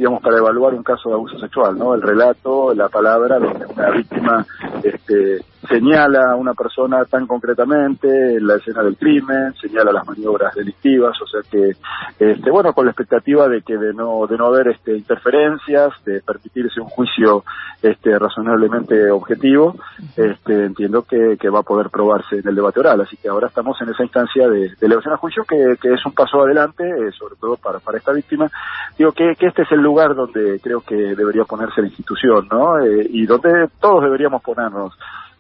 digamos, 0.01 0.23
para 0.23 0.39
evaluar 0.39 0.73
un 0.73 0.83
caso 0.83 1.11
de 1.11 1.15
abuso 1.15 1.39
sexual, 1.39 1.77
¿no? 1.77 1.95
El 1.95 2.01
relato, 2.01 2.73
la 2.73 2.89
palabra, 2.89 3.39
donde 3.39 3.67
una 3.67 3.91
víctima 3.91 4.47
este, 4.83 5.45
señala 5.69 6.33
a 6.33 6.37
una 6.37 6.55
persona 6.55 7.05
tan 7.05 7.27
concretamente 7.27 8.41
la 8.41 8.55
escena 8.55 8.83
del 8.83 8.97
crimen, 8.97 9.53
señala 9.61 9.93
las 9.93 10.07
maniobras 10.07 10.55
delictivas, 10.55 11.21
o 11.21 11.27
sea 11.27 11.43
que, 11.51 11.77
este, 12.19 12.51
bueno, 12.51 12.73
con 12.73 12.87
la 12.87 12.93
expectativa 12.93 13.47
de 13.47 13.61
que 13.61 13.77
de 13.77 13.93
no, 13.93 14.27
de 14.27 14.39
no 14.39 14.47
haber 14.47 14.69
este, 14.69 14.97
interferencias, 14.97 15.93
de 16.07 16.23
permitirse 16.23 16.81
un 16.81 16.89
juicio 16.89 17.45
este, 17.83 18.19
razonablemente 18.19 19.11
objetivo, 19.11 19.77
este, 20.17 20.65
entiendo 20.65 21.03
que, 21.03 21.37
que 21.39 21.51
va 21.51 21.59
a 21.59 21.63
poder 21.63 21.91
probarse 21.91 22.39
en 22.39 22.49
el 22.49 22.55
debate 22.55 22.81
oral. 22.81 23.03
Así 23.03 23.19
que 23.19 23.29
ahora 23.29 23.49
estamos 23.49 23.79
en 23.83 23.91
esa 23.91 24.03
instancia 24.03 24.49
de, 24.49 24.71
de 24.71 24.87
elevación 24.87 25.13
a 25.13 25.19
juicio 25.19 25.45
que, 25.45 25.77
que 25.79 25.93
es 25.93 26.07
un 26.07 26.13
paso 26.13 26.41
adelante, 26.41 26.85
eh, 26.89 27.13
sobre 27.13 27.35
todo 27.37 27.57
para, 27.57 27.81
para 27.81 27.99
esta 27.99 28.13
víctima. 28.13 28.51
Digo 28.97 29.13
que, 29.13 29.35
que 29.39 29.47
este 29.47 29.63
es 29.63 29.73
el 29.73 29.81
lugar 29.81 29.90
donde 29.93 30.61
creo 30.61 30.81
que 30.81 30.95
debería 30.95 31.45
ponerse 31.45 31.81
la 31.81 31.89
institución, 31.89 32.49
¿no? 32.51 32.79
Eh, 32.79 33.07
y 33.11 33.27
donde 33.27 33.69
todos 33.81 34.05
deberíamos 34.05 34.43
ponernos. 34.43 34.93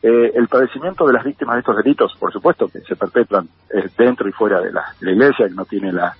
Eh, 0.02 0.32
el 0.34 0.48
padecimiento 0.48 1.06
de 1.06 1.12
las 1.12 1.24
víctimas 1.24 1.56
de 1.56 1.60
estos 1.60 1.76
delitos, 1.76 2.16
por 2.18 2.32
supuesto, 2.32 2.68
que 2.68 2.80
se 2.80 2.96
perpetran 2.96 3.46
eh, 3.68 3.86
dentro 3.98 4.26
y 4.26 4.32
fuera 4.32 4.58
de 4.58 4.72
la, 4.72 4.82
iglesia, 5.02 5.46
que 5.46 5.54
no 5.54 5.66
tiene 5.66 5.92
la 5.92 6.14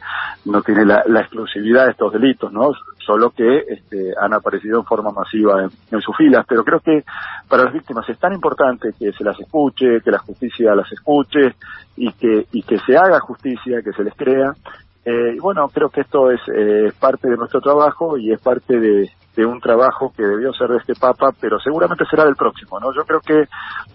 no 0.44 0.60
tiene 0.60 0.84
la, 0.84 1.02
exclusividad 1.20 1.86
de 1.86 1.92
estos 1.92 2.12
delitos, 2.12 2.52
¿no? 2.52 2.72
Solo 2.98 3.30
que 3.30 3.64
este, 3.68 4.12
han 4.20 4.34
aparecido 4.34 4.80
en 4.80 4.84
forma 4.84 5.10
masiva 5.12 5.62
en, 5.62 6.00
sus 6.00 6.14
filas. 6.14 6.44
Pero 6.46 6.62
creo 6.62 6.80
que 6.80 7.04
para 7.48 7.64
las 7.64 7.72
víctimas 7.72 8.06
es 8.08 8.18
tan 8.18 8.34
importante 8.34 8.90
que 8.98 9.12
se 9.12 9.24
las 9.24 9.38
escuche, 9.40 10.02
que 10.02 10.10
la 10.10 10.18
justicia 10.18 10.74
las 10.74 10.90
escuche 10.92 11.54
y 11.96 12.12
que 12.12 12.46
y 12.52 12.62
que 12.62 12.78
se 12.80 12.98
haga 12.98 13.18
justicia, 13.20 13.80
que 13.82 13.92
se 13.92 14.04
les 14.04 14.14
crea. 14.14 14.52
Eh, 15.04 15.36
bueno, 15.40 15.68
creo 15.68 15.88
que 15.88 16.02
esto 16.02 16.30
es 16.30 16.40
parte 16.94 17.28
de 17.28 17.36
nuestro 17.36 17.60
trabajo 17.60 18.18
y 18.18 18.32
es 18.32 18.40
parte 18.40 18.78
de, 18.78 19.10
de 19.36 19.46
un 19.46 19.60
trabajo 19.60 20.12
que 20.16 20.24
debió 20.24 20.52
ser 20.52 20.68
de 20.68 20.78
este 20.78 20.94
Papa, 20.94 21.30
pero 21.40 21.58
seguramente 21.60 22.04
será 22.10 22.24
del 22.24 22.36
próximo, 22.36 22.80
¿no? 22.80 22.92
Yo 22.92 23.04
creo 23.04 23.20
que 23.20 23.44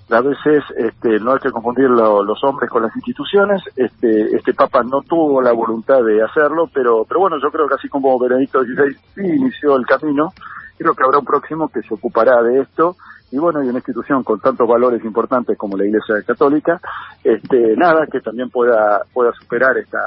a 0.10 0.22
veces 0.22 0.64
este, 0.78 1.20
no 1.20 1.34
hay 1.34 1.40
que 1.40 1.52
confundir 1.52 1.90
los 1.90 2.44
hombres 2.44 2.70
con 2.70 2.84
las 2.84 2.96
instituciones. 2.96 3.62
Este, 3.76 4.36
este 4.36 4.54
Papa 4.54 4.82
no 4.84 5.02
tuvo 5.02 5.42
la 5.42 5.52
voluntad 5.52 6.04
de 6.04 6.24
hacerlo, 6.24 6.70
pero, 6.74 7.06
pero 7.08 7.20
bueno, 7.20 7.38
yo 7.42 7.52
creo 7.52 7.68
que 7.68 7.76
así 7.76 7.90
como 7.90 8.18
Benedicto 8.18 8.64
XVI 8.64 8.96
sí 9.14 9.22
inició 9.22 9.76
el 9.76 9.86
camino, 9.86 10.34
creo 10.78 10.94
que 10.94 11.04
habrá 11.04 11.20
un 11.20 11.26
próximo 11.26 11.68
que 11.68 11.82
se 11.82 11.94
ocupará 11.94 12.42
de 12.42 12.62
esto 12.62 12.96
y 13.32 13.38
bueno, 13.38 13.62
y 13.62 13.68
una 13.68 13.80
institución 13.80 14.24
con 14.24 14.40
tantos 14.40 14.68
valores 14.68 15.04
importantes 15.04 15.58
como 15.58 15.76
la 15.76 15.86
Iglesia 15.86 16.16
Católica, 16.26 16.80
este, 17.24 17.76
nada, 17.76 18.08
que 18.10 18.22
también 18.22 18.50
pueda, 18.50 19.02
pueda 19.14 19.34
superar 19.34 19.78
esta, 19.78 20.00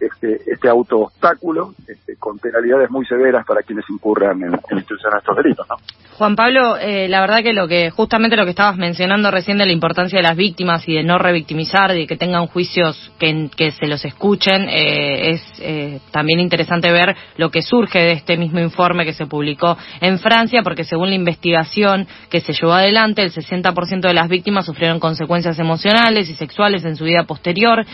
este, 0.00 0.50
este 0.50 0.68
auto 0.68 1.00
obstáculo 1.00 1.74
este, 1.86 2.16
con 2.16 2.38
penalidades 2.38 2.90
muy 2.90 3.04
severas 3.06 3.44
para 3.46 3.62
quienes 3.62 3.84
incurran 3.90 4.42
en, 4.42 4.54
en 4.70 4.78
estos 4.78 5.36
delitos. 5.36 5.66
¿no? 5.68 5.76
Juan 6.20 6.36
Pablo, 6.36 6.76
eh, 6.76 7.08
la 7.08 7.22
verdad 7.22 7.42
que 7.42 7.54
lo 7.54 7.66
que 7.66 7.88
justamente 7.88 8.36
lo 8.36 8.44
que 8.44 8.50
estabas 8.50 8.76
mencionando 8.76 9.30
recién 9.30 9.56
de 9.56 9.64
la 9.64 9.72
importancia 9.72 10.18
de 10.18 10.22
las 10.22 10.36
víctimas 10.36 10.86
y 10.86 10.92
de 10.92 11.02
no 11.02 11.16
revictimizar, 11.16 11.94
de 11.94 12.06
que 12.06 12.18
tengan 12.18 12.46
juicios 12.46 13.10
que, 13.18 13.70
se 13.70 13.86
los 13.86 14.04
escuchen, 14.04 14.68
eh, 14.68 15.30
es 15.30 15.42
eh, 15.60 15.98
también 16.10 16.38
interesante 16.38 16.92
ver 16.92 17.16
lo 17.38 17.50
que 17.50 17.62
surge 17.62 18.00
de 18.00 18.12
este 18.12 18.36
mismo 18.36 18.60
informe 18.60 19.06
que 19.06 19.14
se 19.14 19.24
publicó 19.24 19.78
en 20.02 20.18
Francia, 20.18 20.60
porque 20.62 20.84
según 20.84 21.08
la 21.08 21.14
investigación 21.14 22.06
que 22.28 22.40
se 22.40 22.52
llevó 22.52 22.74
adelante, 22.74 23.22
el 23.22 23.32
60% 23.32 24.00
de 24.00 24.12
las 24.12 24.28
víctimas 24.28 24.66
sufrieron 24.66 25.00
consecuencias 25.00 25.58
emocionales 25.58 26.28
y 26.28 26.34
sexuales 26.34 26.84
en 26.84 26.96
su 26.96 27.04
vida 27.04 27.24
posterior. 27.24 27.86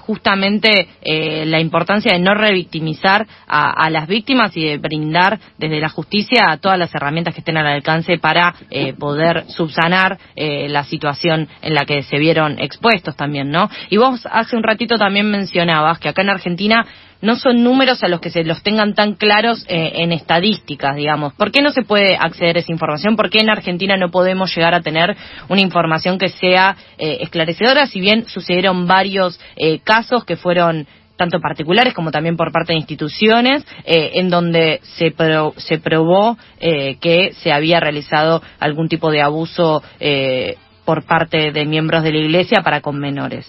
justamente 0.00 0.88
eh, 1.02 1.44
la 1.46 1.60
importancia 1.60 2.14
de 2.14 2.18
no 2.18 2.34
revictimizar 2.34 3.24
a, 3.46 3.88
las 3.90 4.08
víctimas 4.08 4.56
y 4.56 4.64
de 4.64 4.78
brindar 4.78 5.38
desde 5.56 5.78
la 5.78 5.88
justicia 5.88 6.58
todas 6.60 6.76
las 6.76 6.92
herramientas 6.92 7.32
que 7.32 7.43
estén 7.44 7.58
al 7.58 7.66
alcance 7.66 8.16
para 8.16 8.54
eh, 8.70 8.94
poder 8.94 9.44
subsanar 9.48 10.18
eh, 10.34 10.66
la 10.70 10.82
situación 10.82 11.46
en 11.60 11.74
la 11.74 11.84
que 11.84 12.02
se 12.02 12.18
vieron 12.18 12.58
expuestos 12.58 13.14
también, 13.16 13.50
¿no? 13.50 13.68
Y 13.90 13.98
vos 13.98 14.26
hace 14.30 14.56
un 14.56 14.62
ratito 14.62 14.96
también 14.96 15.30
mencionabas 15.30 15.98
que 15.98 16.08
acá 16.08 16.22
en 16.22 16.30
Argentina 16.30 16.86
no 17.20 17.36
son 17.36 17.62
números 17.62 18.02
a 18.02 18.08
los 18.08 18.20
que 18.20 18.30
se 18.30 18.44
los 18.44 18.62
tengan 18.62 18.94
tan 18.94 19.14
claros 19.14 19.64
en 19.68 20.12
estadísticas, 20.12 20.94
digamos. 20.94 21.32
¿Por 21.32 21.50
qué 21.50 21.62
no 21.62 21.70
se 21.70 21.80
puede 21.80 22.16
acceder 22.16 22.56
a 22.56 22.60
esa 22.60 22.70
información? 22.70 23.16
¿Por 23.16 23.30
qué 23.30 23.40
en 23.40 23.48
Argentina 23.48 23.96
no 23.96 24.10
podemos 24.10 24.54
llegar 24.54 24.74
a 24.74 24.82
tener 24.82 25.16
una 25.48 25.62
información 25.62 26.18
que 26.18 26.28
sea 26.28 26.76
esclarecedora? 26.98 27.86
Si 27.86 27.98
bien 27.98 28.26
sucedieron 28.26 28.86
varios 28.86 29.40
casos 29.84 30.26
que 30.26 30.36
fueron 30.36 30.86
tanto 31.16 31.40
particulares 31.40 31.94
como 31.94 32.10
también 32.10 32.36
por 32.36 32.52
parte 32.52 32.72
de 32.72 32.78
instituciones, 32.78 33.64
eh, 33.84 34.12
en 34.14 34.30
donde 34.30 34.80
se, 34.82 35.14
se 35.56 35.78
probó 35.78 36.36
eh, 36.60 36.98
que 37.00 37.32
se 37.34 37.52
había 37.52 37.80
realizado 37.80 38.42
algún 38.58 38.88
tipo 38.88 39.10
de 39.10 39.22
abuso 39.22 39.82
eh, 40.00 40.56
por 40.84 41.04
parte 41.04 41.52
de 41.52 41.64
miembros 41.64 42.02
de 42.02 42.12
la 42.12 42.18
Iglesia 42.18 42.62
para 42.62 42.80
con 42.80 42.98
menores. 42.98 43.48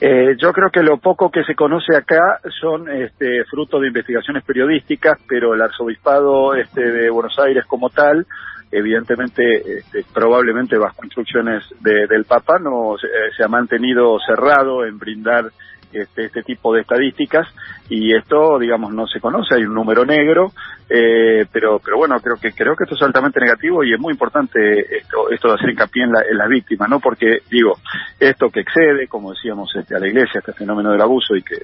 yo 0.00 0.52
creo 0.52 0.70
que 0.70 0.82
lo 0.82 0.98
poco 0.98 1.30
que 1.30 1.44
se 1.44 1.54
conoce 1.54 1.96
acá 1.96 2.40
son 2.60 2.88
este, 2.90 3.44
fruto 3.44 3.80
de 3.80 3.88
investigaciones 3.88 4.44
periodísticas, 4.44 5.18
pero 5.28 5.54
el 5.54 5.62
arzobispado 5.62 6.54
este, 6.54 6.80
de 6.80 7.10
Buenos 7.10 7.38
Aires 7.38 7.64
como 7.66 7.90
tal, 7.90 8.26
evidentemente, 8.70 9.78
este, 9.78 10.04
probablemente 10.14 10.78
bajo 10.78 11.04
instrucciones 11.04 11.64
del 11.80 12.24
Papa, 12.24 12.58
no 12.58 12.96
se 13.36 13.44
ha 13.44 13.48
mantenido 13.48 14.18
cerrado 14.26 14.84
en 14.84 14.98
brindar 14.98 15.50
este, 16.02 16.26
este 16.26 16.42
tipo 16.42 16.74
de 16.74 16.82
estadísticas 16.82 17.46
y 17.88 18.14
esto, 18.14 18.58
digamos, 18.58 18.92
no 18.92 19.06
se 19.06 19.20
conoce, 19.20 19.54
hay 19.54 19.64
un 19.64 19.74
número 19.74 20.04
negro, 20.04 20.52
eh, 20.88 21.46
pero, 21.52 21.80
pero 21.84 21.96
bueno, 21.96 22.18
creo 22.20 22.36
que 22.36 22.52
creo 22.52 22.74
que 22.76 22.84
esto 22.84 22.96
es 22.96 23.02
altamente 23.02 23.40
negativo 23.40 23.84
y 23.84 23.92
es 23.92 24.00
muy 24.00 24.12
importante 24.12 24.80
esto, 24.98 25.30
esto 25.30 25.48
de 25.48 25.54
hacer 25.54 25.70
hincapié 25.70 26.04
en, 26.04 26.12
la, 26.12 26.20
en 26.28 26.38
las 26.38 26.48
víctimas, 26.48 26.88
¿no? 26.88 27.00
Porque, 27.00 27.38
digo, 27.50 27.74
esto 28.18 28.50
que 28.50 28.60
excede, 28.60 29.08
como 29.08 29.32
decíamos, 29.32 29.74
este, 29.74 29.96
a 29.96 29.98
la 29.98 30.08
Iglesia, 30.08 30.40
este 30.40 30.52
fenómeno 30.52 30.90
del 30.90 31.00
abuso 31.00 31.36
y 31.36 31.42
que 31.42 31.56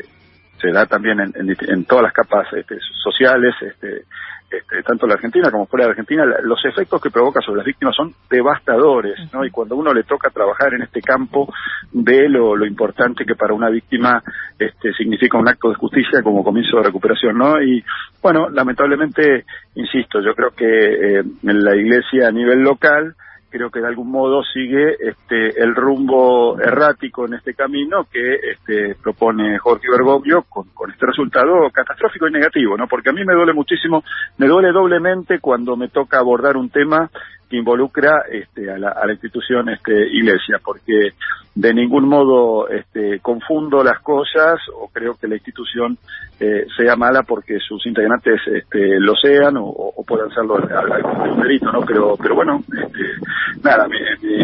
se 0.62 0.70
da 0.70 0.86
también 0.86 1.20
en, 1.20 1.34
en, 1.34 1.84
todas 1.84 2.04
las 2.04 2.12
capas 2.12 2.46
este, 2.52 2.78
sociales, 3.02 3.54
este, 3.60 4.04
este, 4.52 4.82
tanto 4.82 5.06
en 5.06 5.08
la 5.08 5.14
Argentina 5.14 5.50
como 5.50 5.66
fuera 5.66 5.86
de 5.86 5.90
Argentina, 5.90 6.24
los 6.42 6.64
efectos 6.64 7.00
que 7.00 7.10
provoca 7.10 7.40
sobre 7.40 7.58
las 7.58 7.66
víctimas 7.66 7.96
son 7.96 8.12
devastadores, 8.30 9.18
¿no? 9.32 9.44
Y 9.44 9.50
cuando 9.50 9.76
uno 9.76 9.92
le 9.92 10.04
toca 10.04 10.30
trabajar 10.30 10.74
en 10.74 10.82
este 10.82 11.00
campo, 11.00 11.52
ve 11.92 12.28
lo, 12.28 12.54
lo 12.54 12.64
importante 12.64 13.24
que 13.24 13.34
para 13.34 13.54
una 13.54 13.70
víctima 13.70 14.22
este, 14.58 14.92
significa 14.92 15.38
un 15.38 15.48
acto 15.48 15.68
de 15.70 15.74
justicia 15.74 16.22
como 16.22 16.44
comienzo 16.44 16.76
de 16.76 16.84
recuperación, 16.84 17.36
¿no? 17.36 17.60
Y 17.62 17.82
bueno, 18.22 18.48
lamentablemente, 18.50 19.44
insisto, 19.74 20.20
yo 20.20 20.34
creo 20.34 20.50
que 20.50 20.66
eh, 20.66 21.24
en 21.42 21.64
la 21.64 21.74
Iglesia 21.74 22.28
a 22.28 22.32
nivel 22.32 22.60
local, 22.60 23.16
creo 23.52 23.70
que 23.70 23.80
de 23.80 23.86
algún 23.86 24.10
modo 24.10 24.42
sigue 24.42 24.96
este, 24.98 25.62
el 25.62 25.74
rumbo 25.74 26.58
errático 26.58 27.26
en 27.26 27.34
este 27.34 27.54
camino 27.54 28.06
que 28.10 28.34
este, 28.34 28.96
propone 29.00 29.58
Jorge 29.58 29.88
Bergoglio 29.90 30.42
con, 30.48 30.68
con, 30.70 30.90
este 30.90 31.06
resultado 31.06 31.70
catastrófico 31.70 32.26
y 32.26 32.32
negativo, 32.32 32.76
¿no? 32.76 32.88
Porque 32.88 33.10
a 33.10 33.12
mí 33.12 33.24
me 33.24 33.34
duele 33.34 33.52
muchísimo, 33.52 34.02
me 34.38 34.46
duele 34.46 34.72
doblemente 34.72 35.38
cuando 35.38 35.76
me 35.76 35.88
toca 35.88 36.18
abordar 36.18 36.56
un 36.56 36.70
tema 36.70 37.10
que 37.52 37.58
involucra 37.58 38.24
este, 38.30 38.70
a, 38.70 38.78
la, 38.78 38.88
a 38.92 39.04
la 39.04 39.12
institución 39.12 39.68
este, 39.68 39.92
iglesia, 40.08 40.58
porque 40.64 41.10
de 41.54 41.74
ningún 41.74 42.08
modo 42.08 42.66
este, 42.66 43.20
confundo 43.20 43.84
las 43.84 44.00
cosas 44.00 44.58
o 44.74 44.88
creo 44.88 45.16
que 45.20 45.28
la 45.28 45.34
institución 45.34 45.98
eh, 46.40 46.64
sea 46.74 46.96
mala 46.96 47.24
porque 47.24 47.58
sus 47.60 47.84
integrantes 47.84 48.40
este, 48.46 48.98
lo 48.98 49.14
sean 49.16 49.56
o, 49.58 49.92
puedan 50.08 50.30
serlo 50.30 50.56
algún 50.56 51.42
delito, 51.42 51.70
¿no? 51.70 51.82
Pero, 51.82 52.16
pero 52.16 52.34
bueno, 52.34 52.60
este, 52.68 53.00
nada, 53.62 53.86
mi, 53.86 53.98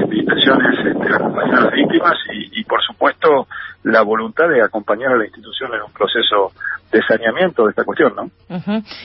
mi, 0.06 0.18
intención 0.18 0.58
es 0.66 0.86
este, 0.86 1.14
acompañar 1.14 1.60
a 1.60 1.64
las 1.64 1.72
víctimas 1.72 2.14
y, 2.34 2.60
y, 2.60 2.64
por 2.64 2.82
supuesto, 2.82 3.46
la 3.84 4.02
voluntad 4.02 4.48
de 4.48 4.62
acompañar 4.62 5.12
a 5.12 5.16
la 5.16 5.24
institución 5.24 5.72
en 5.74 5.82
un 5.82 5.92
proceso 5.92 6.52
de 6.90 7.02
saneamiento 7.02 7.64
de 7.64 7.70
esta 7.70 7.84
cuestión, 7.84 8.14
¿no? 8.16 8.30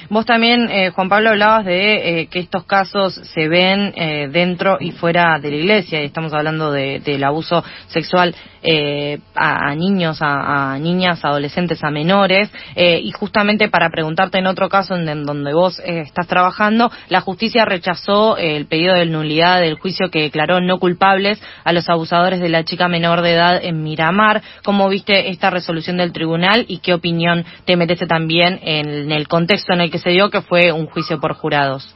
Vos 0.10 0.26
también, 0.26 0.70
eh, 0.70 0.92
Juan 0.92 1.10
Pablo, 1.10 1.32
hablabas 1.32 1.66
de 1.66 2.22
eh, 2.22 2.28
que 2.28 2.40
estos 2.40 2.64
casos 2.66 3.14
se 3.14 3.48
ven 3.48 3.94
eh, 3.96 4.30
dentro 4.32 4.78
y 4.80 4.92
fuera 4.92 5.38
de 5.40 5.50
la 5.50 5.58
iglesia, 5.58 6.02
y 6.02 6.06
estamos 6.06 6.34
hablando 6.34 6.72
de, 6.72 7.00
del 7.00 7.24
abuso 7.24 7.64
sexual 7.88 8.34
eh, 8.66 9.20
a, 9.36 9.76
niños, 9.76 10.20
a, 10.22 10.78
niñas, 10.80 11.26
adolescentes, 11.26 11.84
a 11.84 11.92
menores, 11.92 12.50
eh, 12.76 12.98
y 13.04 13.12
justamente 13.12 13.68
para 13.68 13.90
preguntarte 13.90 14.38
en 14.38 14.48
otro 14.48 14.70
caso 14.70 14.96
en, 14.96 15.26
donde 15.26 15.54
vos 15.54 15.80
eh, 15.80 16.00
estás 16.00 16.28
trabajando, 16.28 16.90
la 17.10 17.20
justicia 17.20 17.66
rechazó 17.66 18.38
el 18.38 18.66
pedido 18.66 18.94
de 18.96 19.06
nulidad 19.06 19.60
del 19.60 19.76
juicio 19.76 20.10
que 20.10 20.22
declaró 20.22 20.62
no 20.62 20.80
culpables 20.80 21.44
a 21.66 21.74
los 21.74 21.90
abusadores 21.90 22.40
de 22.40 22.48
la 22.48 22.64
chica 22.64 22.88
menor 22.88 23.22
de 23.22 23.34
edad 23.34 23.60
en 23.62 23.84
Miramar. 23.84 24.42
¿Cómo 24.64 24.88
viste 24.88 25.30
esta 25.30 25.50
resolución 25.50 25.98
del 25.98 26.14
tribunal 26.14 26.64
y 26.70 26.78
qué 26.78 26.94
opinión 26.94 27.44
te 27.66 27.73
merece 27.78 28.08
también 28.08 28.60
en 28.62 29.12
el 29.12 29.28
contexto 29.28 29.74
en 29.74 29.82
el 29.82 29.92
que 29.92 30.00
se 30.00 30.12
dio, 30.12 30.30
que 30.30 30.42
fue 30.42 30.72
un 30.72 30.88
juicio 30.88 31.20
por 31.20 31.34
jurados? 31.34 31.96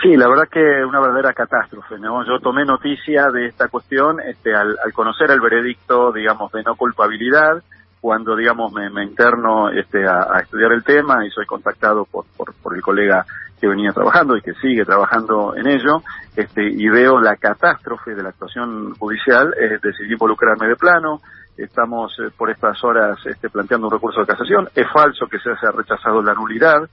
Sí, 0.00 0.16
la 0.16 0.28
verdad 0.28 0.44
que 0.50 0.84
una 0.84 1.00
verdadera 1.00 1.32
catástrofe. 1.32 1.98
¿no? 1.98 2.24
Yo 2.24 2.38
tomé 2.40 2.64
noticia 2.64 3.30
de 3.32 3.46
esta 3.46 3.68
cuestión 3.68 4.20
este, 4.20 4.54
al, 4.54 4.76
conocer 4.92 5.30
el 5.30 5.40
veredicto, 5.40 6.12
digamos, 6.12 6.52
de 6.52 6.62
no 6.62 6.76
culpabilidad, 6.76 7.62
cuando, 8.00 8.36
digamos, 8.36 8.72
me, 8.72 9.02
interno 9.02 9.70
este, 9.70 10.06
a, 10.06 10.38
estudiar 10.40 10.72
el 10.72 10.84
tema 10.84 11.26
y 11.26 11.30
soy 11.30 11.46
contactado 11.46 12.04
por, 12.04 12.26
por, 12.36 12.76
el 12.76 12.82
colega 12.82 13.24
que 13.60 13.66
venía 13.66 13.90
trabajando 13.90 14.36
y 14.36 14.40
que 14.40 14.54
sigue 14.54 14.84
trabajando 14.84 15.56
en 15.56 15.66
ello, 15.66 16.02
este, 16.36 16.62
y 16.62 16.88
veo 16.88 17.20
la 17.20 17.34
catástrofe 17.34 18.14
de 18.14 18.22
la 18.22 18.28
actuación 18.28 18.94
judicial, 18.94 19.52
eh, 19.58 19.78
decidí 19.82 20.12
involucrarme 20.12 20.68
de 20.68 20.76
plano, 20.76 21.20
estamos 21.58 22.12
eh, 22.20 22.30
por 22.36 22.50
estas 22.50 22.82
horas 22.84 23.18
este, 23.26 23.50
planteando 23.50 23.88
un 23.88 23.92
recurso 23.92 24.20
de 24.20 24.26
casación, 24.26 24.68
es 24.74 24.86
falso 24.92 25.26
que 25.26 25.38
se 25.38 25.50
haya 25.50 25.70
rechazado 25.74 26.22
la 26.22 26.34
nulidad, 26.34 26.88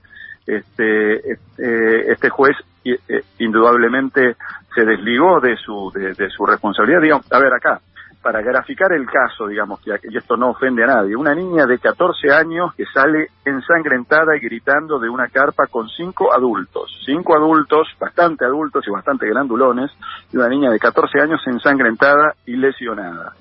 este, 0.46 1.32
este, 1.32 2.12
este 2.12 2.28
juez 2.30 2.56
eh, 2.84 3.22
indudablemente 3.38 4.36
se 4.74 4.84
desligó 4.84 5.40
de 5.40 5.56
su, 5.56 5.90
de, 5.92 6.30
su 6.30 6.46
responsabilidad. 6.46 7.00
Digamos, 7.00 7.32
a 7.32 7.38
ver, 7.40 7.52
acá, 7.52 7.80
para 8.22 8.42
graficar 8.42 8.92
el 8.92 9.06
caso, 9.06 9.46
digamos, 9.46 9.80
que 9.80 9.90
y 10.10 10.16
esto 10.16 10.36
no 10.36 10.50
ofende 10.50 10.84
a 10.84 10.86
nadie, 10.86 11.16
una 11.16 11.34
niña 11.34 11.64
de 11.66 11.78
14 11.78 12.32
años 12.32 12.74
que 12.74 12.84
sale 12.86 13.28
ensangrentada 13.44 14.36
y 14.36 14.40
gritando 14.40 14.98
de 14.98 15.08
una 15.08 15.28
carpa 15.28 15.66
con 15.66 15.88
cinco 15.88 16.32
adultos, 16.32 16.90
cinco 17.04 17.34
adultos, 17.34 17.88
bastante 17.98 18.44
adultos 18.44 18.84
y 18.86 18.90
bastante 18.90 19.28
grandulones, 19.28 19.90
y 20.32 20.36
una 20.36 20.48
niña 20.48 20.70
de 20.70 20.78
14 20.78 21.20
años 21.20 21.40
ensangrentada 21.46 22.34
y 22.44 22.56
lesionada. 22.56 23.34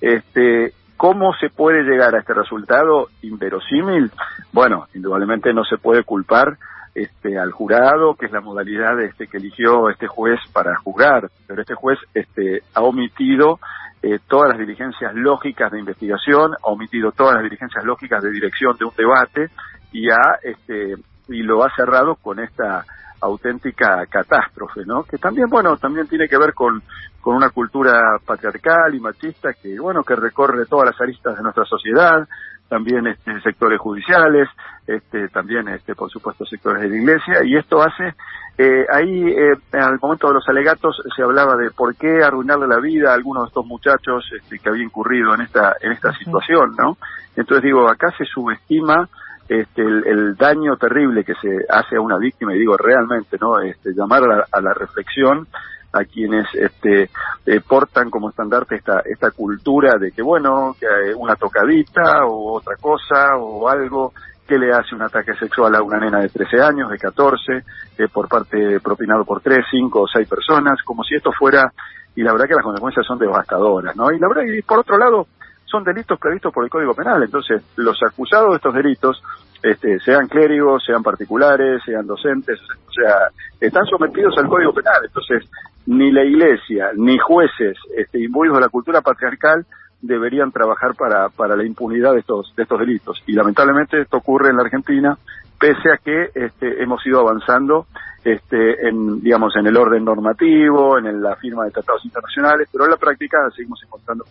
Este, 0.00 0.72
¿Cómo 0.98 1.32
se 1.34 1.48
puede 1.48 1.84
llegar 1.84 2.16
a 2.16 2.18
este 2.18 2.34
resultado 2.34 3.08
inverosímil? 3.22 4.10
Bueno, 4.52 4.88
indudablemente 4.94 5.54
no 5.54 5.64
se 5.64 5.78
puede 5.78 6.02
culpar 6.02 6.58
este, 6.92 7.38
al 7.38 7.52
jurado, 7.52 8.16
que 8.16 8.26
es 8.26 8.32
la 8.32 8.40
modalidad 8.40 9.00
este, 9.00 9.28
que 9.28 9.36
eligió 9.36 9.90
este 9.90 10.08
juez 10.08 10.40
para 10.52 10.74
juzgar, 10.74 11.30
pero 11.46 11.60
este 11.60 11.76
juez 11.76 12.00
este, 12.14 12.62
ha 12.74 12.82
omitido 12.82 13.60
eh, 14.02 14.18
todas 14.26 14.48
las 14.48 14.58
diligencias 14.58 15.14
lógicas 15.14 15.70
de 15.70 15.78
investigación, 15.78 16.54
ha 16.54 16.66
omitido 16.68 17.12
todas 17.12 17.34
las 17.34 17.44
diligencias 17.44 17.84
lógicas 17.84 18.20
de 18.20 18.32
dirección 18.32 18.76
de 18.76 18.84
un 18.84 18.92
debate 18.96 19.50
y 19.92 20.10
ha 20.10 20.38
este, 20.42 20.96
y 21.28 21.42
lo 21.44 21.64
ha 21.64 21.70
cerrado 21.76 22.16
con 22.16 22.40
esta 22.40 22.84
auténtica 23.20 24.06
catástrofe, 24.06 24.84
¿no? 24.86 25.04
Que 25.04 25.18
también, 25.18 25.48
bueno, 25.48 25.76
también 25.76 26.06
tiene 26.06 26.28
que 26.28 26.38
ver 26.38 26.54
con, 26.54 26.82
con 27.20 27.36
una 27.36 27.50
cultura 27.50 28.18
patriarcal 28.24 28.94
y 28.94 29.00
machista 29.00 29.52
que, 29.54 29.78
bueno, 29.78 30.02
que 30.02 30.16
recorre 30.16 30.66
todas 30.66 30.86
las 30.90 31.00
aristas 31.00 31.36
de 31.36 31.42
nuestra 31.42 31.64
sociedad, 31.64 32.26
también 32.68 33.06
este, 33.06 33.40
sectores 33.40 33.80
judiciales, 33.80 34.48
este, 34.86 35.28
también, 35.28 35.68
este, 35.68 35.94
por 35.94 36.10
supuesto, 36.10 36.44
sectores 36.44 36.82
de 36.82 36.88
la 36.88 36.96
iglesia, 36.96 37.44
y 37.44 37.56
esto 37.56 37.80
hace, 37.82 38.14
eh, 38.58 38.86
ahí, 38.92 39.26
eh, 39.26 39.54
al 39.72 39.98
momento 40.00 40.28
de 40.28 40.34
los 40.34 40.48
alegatos, 40.48 41.02
se 41.16 41.22
hablaba 41.22 41.56
de 41.56 41.70
por 41.70 41.96
qué 41.96 42.22
arruinarle 42.22 42.66
la 42.66 42.78
vida 42.78 43.10
a 43.10 43.14
algunos 43.14 43.44
de 43.44 43.48
estos 43.48 43.66
muchachos 43.66 44.24
este, 44.36 44.58
que 44.58 44.68
había 44.68 44.84
incurrido 44.84 45.34
en 45.34 45.42
esta, 45.42 45.76
en 45.80 45.92
esta 45.92 46.12
situación, 46.12 46.74
¿no? 46.76 46.98
Entonces 47.36 47.62
digo, 47.62 47.88
acá 47.88 48.12
se 48.18 48.24
subestima 48.24 49.08
este, 49.48 49.82
el, 49.82 50.36
daño 50.36 50.76
terrible 50.76 51.24
que 51.24 51.34
se 51.34 51.64
hace 51.68 51.96
a 51.96 52.00
una 52.00 52.18
víctima, 52.18 52.54
y 52.54 52.58
digo 52.58 52.76
realmente, 52.76 53.38
¿no? 53.40 53.60
Este, 53.60 53.92
llamar 53.94 54.22
a 54.50 54.60
la 54.60 54.74
reflexión 54.74 55.46
a 55.92 56.04
quienes 56.04 56.46
este, 56.54 57.10
eh, 57.46 57.60
portan 57.66 58.10
como 58.10 58.28
estandarte 58.28 58.76
esta, 58.76 59.00
esta 59.00 59.30
cultura 59.30 59.96
de 59.98 60.12
que, 60.12 60.22
bueno, 60.22 60.76
que 60.78 60.86
una 61.14 61.34
tocadita 61.36 62.26
o 62.26 62.52
otra 62.52 62.76
cosa 62.76 63.36
o 63.38 63.68
algo 63.68 64.12
que 64.46 64.58
le 64.58 64.72
hace 64.72 64.94
un 64.94 65.02
ataque 65.02 65.34
sexual 65.34 65.74
a 65.74 65.82
una 65.82 65.98
nena 65.98 66.20
de 66.20 66.28
13 66.28 66.62
años, 66.62 66.90
de 66.90 66.98
14, 66.98 67.52
eh, 67.98 68.08
por 68.12 68.28
parte 68.28 68.80
propinado 68.80 69.24
por 69.24 69.40
3, 69.40 69.58
5 69.70 70.00
o 70.00 70.06
6 70.06 70.28
personas, 70.28 70.82
como 70.84 71.04
si 71.04 71.14
esto 71.14 71.30
fuera, 71.38 71.70
y 72.14 72.22
la 72.22 72.32
verdad 72.32 72.46
que 72.48 72.54
las 72.54 72.64
consecuencias 72.64 73.06
son 73.06 73.18
devastadoras, 73.18 73.94
¿no? 73.94 74.10
Y 74.10 74.18
la 74.18 74.28
verdad, 74.28 74.42
y 74.44 74.62
por 74.62 74.80
otro 74.80 74.96
lado, 74.96 75.26
son 75.70 75.84
delitos 75.84 76.18
previstos 76.18 76.52
por 76.52 76.64
el 76.64 76.70
Código 76.70 76.94
Penal, 76.94 77.22
entonces 77.22 77.62
los 77.76 77.98
acusados 78.02 78.50
de 78.50 78.56
estos 78.56 78.74
delitos 78.74 79.22
este, 79.62 79.98
sean 80.00 80.26
clérigos, 80.28 80.82
sean 80.84 81.02
particulares, 81.02 81.82
sean 81.84 82.06
docentes, 82.06 82.58
o 82.60 82.92
sea, 82.92 83.28
están 83.60 83.84
sometidos 83.86 84.36
al 84.38 84.48
Código 84.48 84.72
Penal. 84.72 85.04
Entonces, 85.04 85.48
ni 85.86 86.12
la 86.12 86.24
Iglesia, 86.24 86.90
ni 86.96 87.18
jueces 87.18 87.76
este, 87.96 88.22
imbuidos 88.22 88.58
de 88.58 88.62
la 88.62 88.68
cultura 88.68 89.00
patriarcal 89.00 89.66
deberían 90.00 90.52
trabajar 90.52 90.94
para, 90.94 91.28
para 91.28 91.56
la 91.56 91.64
impunidad 91.64 92.12
de 92.12 92.20
estos, 92.20 92.54
de 92.56 92.62
estos 92.62 92.78
delitos. 92.78 93.20
Y 93.26 93.32
lamentablemente 93.32 94.00
esto 94.00 94.18
ocurre 94.18 94.50
en 94.50 94.56
la 94.56 94.62
Argentina, 94.62 95.18
pese 95.58 95.90
a 95.92 95.96
que 95.96 96.30
este, 96.34 96.82
hemos 96.82 97.04
ido 97.04 97.20
avanzando 97.20 97.86
este, 98.24 98.88
en, 98.88 99.20
digamos, 99.20 99.56
en 99.56 99.66
el 99.66 99.76
orden 99.76 100.04
normativo, 100.04 100.98
en 100.98 101.20
la 101.20 101.34
firma 101.36 101.64
de 101.64 101.72
tratados 101.72 102.04
internacionales, 102.04 102.68
pero 102.70 102.84
en 102.84 102.90
la 102.90 102.96
práctica 102.96 103.38
seguimos 103.56 103.82
encontrando 103.82 104.24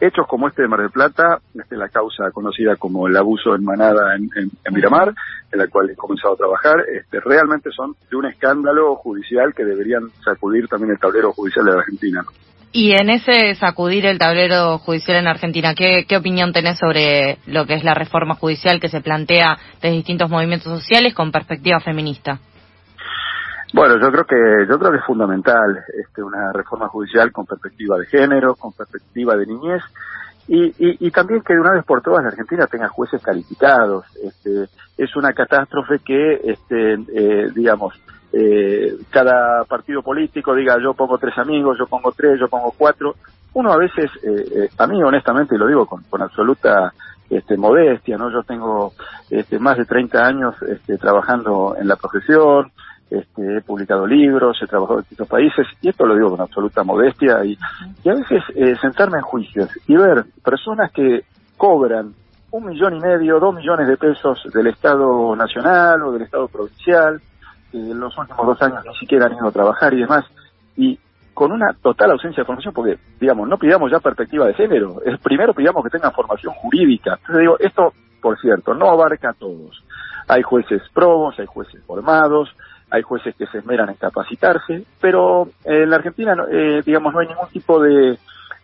hechos 0.00 0.26
como 0.26 0.48
este 0.48 0.62
de 0.62 0.68
Mar 0.68 0.80
del 0.80 0.90
Plata, 0.90 1.40
este, 1.54 1.76
la 1.76 1.88
causa 1.88 2.30
conocida 2.32 2.76
como 2.76 3.06
el 3.06 3.16
abuso 3.16 3.54
en 3.54 3.64
manada 3.64 4.16
en, 4.16 4.30
Miramar, 4.72 5.12
en 5.52 5.58
la 5.58 5.68
cual 5.68 5.90
he 5.90 5.96
comenzado 5.96 6.34
a 6.34 6.36
trabajar, 6.36 6.76
este, 6.92 7.20
realmente 7.20 7.70
son 7.70 7.94
de 8.10 8.16
un 8.16 8.26
escándalo 8.26 8.96
judicial 8.96 9.52
que 9.54 9.64
deberían 9.64 10.08
sacudir 10.24 10.66
también 10.68 10.92
el 10.92 10.98
tablero 10.98 11.32
judicial 11.32 11.66
de 11.66 11.72
Argentina. 11.72 12.24
Y 12.72 12.92
en 12.92 13.10
ese 13.10 13.54
sacudir 13.56 14.06
el 14.06 14.18
tablero 14.18 14.78
judicial 14.78 15.18
en 15.18 15.26
Argentina, 15.26 15.74
¿qué, 15.74 16.06
¿qué 16.08 16.16
opinión 16.16 16.52
tenés 16.52 16.78
sobre 16.78 17.38
lo 17.46 17.66
que 17.66 17.74
es 17.74 17.82
la 17.82 17.94
reforma 17.94 18.36
judicial 18.36 18.80
que 18.80 18.88
se 18.88 19.00
plantea 19.00 19.58
desde 19.82 19.96
distintos 19.96 20.30
movimientos 20.30 20.80
sociales 20.80 21.12
con 21.12 21.32
perspectiva 21.32 21.80
feminista? 21.80 22.38
Bueno, 23.72 24.00
yo 24.00 24.10
creo 24.10 24.24
que 24.24 24.66
yo 24.68 24.78
creo 24.78 24.90
que 24.90 24.98
es 24.98 25.04
fundamental 25.04 25.84
este, 25.96 26.22
una 26.22 26.52
reforma 26.52 26.88
judicial 26.88 27.30
con 27.30 27.46
perspectiva 27.46 27.98
de 27.98 28.06
género, 28.06 28.56
con 28.56 28.72
perspectiva 28.72 29.36
de 29.36 29.46
niñez 29.46 29.82
y, 30.52 31.10
también 31.12 31.42
que 31.42 31.54
de 31.54 31.60
una 31.60 31.74
vez 31.74 31.84
por 31.84 32.02
todas 32.02 32.24
la 32.24 32.30
Argentina 32.30 32.66
tenga 32.66 32.88
jueces 32.88 33.22
calificados. 33.22 34.04
Este, 34.16 34.64
es 34.98 35.14
una 35.14 35.32
catástrofe 35.32 36.00
que, 36.00 36.40
este, 36.42 36.94
eh, 36.94 37.50
digamos, 37.54 37.94
eh, 38.32 38.96
cada 39.10 39.64
partido 39.64 40.02
político 40.02 40.54
diga 40.54 40.76
yo 40.82 40.94
pongo 40.94 41.18
tres 41.18 41.38
amigos, 41.38 41.78
yo 41.78 41.86
pongo 41.86 42.10
tres, 42.10 42.40
yo 42.40 42.48
pongo 42.48 42.74
cuatro. 42.76 43.14
Uno 43.54 43.72
a 43.72 43.76
veces, 43.76 44.10
eh, 44.24 44.68
a 44.76 44.86
mí 44.88 45.00
honestamente, 45.00 45.54
y 45.54 45.58
lo 45.58 45.68
digo 45.68 45.86
con, 45.86 46.02
con 46.04 46.20
absoluta 46.20 46.92
este, 47.28 47.56
modestia, 47.56 48.16
¿no? 48.18 48.30
Yo 48.32 48.42
tengo 48.42 48.92
este, 49.30 49.60
más 49.60 49.78
de 49.78 49.84
30 49.84 50.26
años 50.26 50.56
este, 50.62 50.98
trabajando 50.98 51.76
en 51.80 51.86
la 51.86 51.94
profesión, 51.94 52.72
este, 53.10 53.56
he 53.56 53.60
publicado 53.60 54.06
libros, 54.06 54.58
he 54.62 54.66
trabajado 54.66 54.98
en 54.98 55.02
distintos 55.02 55.28
países, 55.28 55.66
y 55.82 55.88
esto 55.88 56.06
lo 56.06 56.14
digo 56.14 56.30
con 56.30 56.40
absoluta 56.40 56.84
modestia, 56.84 57.44
y, 57.44 57.58
a 58.08 58.14
veces 58.14 58.42
eh, 58.54 58.76
sentarme 58.80 59.18
en 59.18 59.24
juicios 59.24 59.68
y 59.88 59.96
ver 59.96 60.24
personas 60.44 60.92
que 60.92 61.24
cobran 61.56 62.14
un 62.52 62.64
millón 62.66 62.96
y 62.96 63.00
medio, 63.00 63.38
dos 63.38 63.54
millones 63.54 63.86
de 63.88 63.96
pesos 63.96 64.42
del 64.52 64.68
Estado 64.68 65.34
Nacional 65.36 66.02
o 66.02 66.12
del 66.12 66.22
Estado 66.22 66.48
Provincial, 66.48 67.20
que 67.70 67.78
en 67.78 67.98
los 68.00 68.16
últimos 68.16 68.46
dos 68.46 68.62
años 68.62 68.84
ni 68.86 68.94
siquiera 68.96 69.26
han 69.26 69.34
ido 69.34 69.48
a 69.48 69.52
trabajar 69.52 69.92
y 69.94 70.00
demás, 70.00 70.24
y 70.76 70.98
con 71.34 71.52
una 71.52 71.72
total 71.80 72.12
ausencia 72.12 72.42
de 72.42 72.46
formación, 72.46 72.74
porque, 72.74 72.98
digamos, 73.20 73.48
no 73.48 73.56
pidamos 73.56 73.90
ya 73.90 74.00
perspectiva 74.00 74.46
de 74.46 74.54
género, 74.54 75.00
es 75.04 75.18
primero 75.20 75.54
pidamos 75.54 75.82
que 75.84 75.90
tengan 75.90 76.12
formación 76.12 76.52
jurídica. 76.54 77.14
Entonces 77.14 77.40
digo, 77.40 77.56
esto, 77.58 77.92
por 78.20 78.38
cierto, 78.40 78.74
no 78.74 78.90
abarca 78.90 79.30
a 79.30 79.34
todos. 79.34 79.82
Hay 80.28 80.42
jueces 80.42 80.82
probos, 80.92 81.38
hay 81.38 81.46
jueces 81.46 81.82
formados, 81.84 82.54
hay 82.90 83.02
jueces 83.02 83.34
que 83.36 83.46
se 83.46 83.58
esmeran 83.58 83.88
en 83.88 83.96
capacitarse, 83.96 84.84
pero 85.00 85.48
en 85.64 85.90
la 85.90 85.96
Argentina, 85.96 86.34
eh, 86.50 86.82
digamos, 86.84 87.12
no 87.12 87.20
hay 87.20 87.28
ningún 87.28 87.48
tipo 87.48 87.80
de 87.80 88.18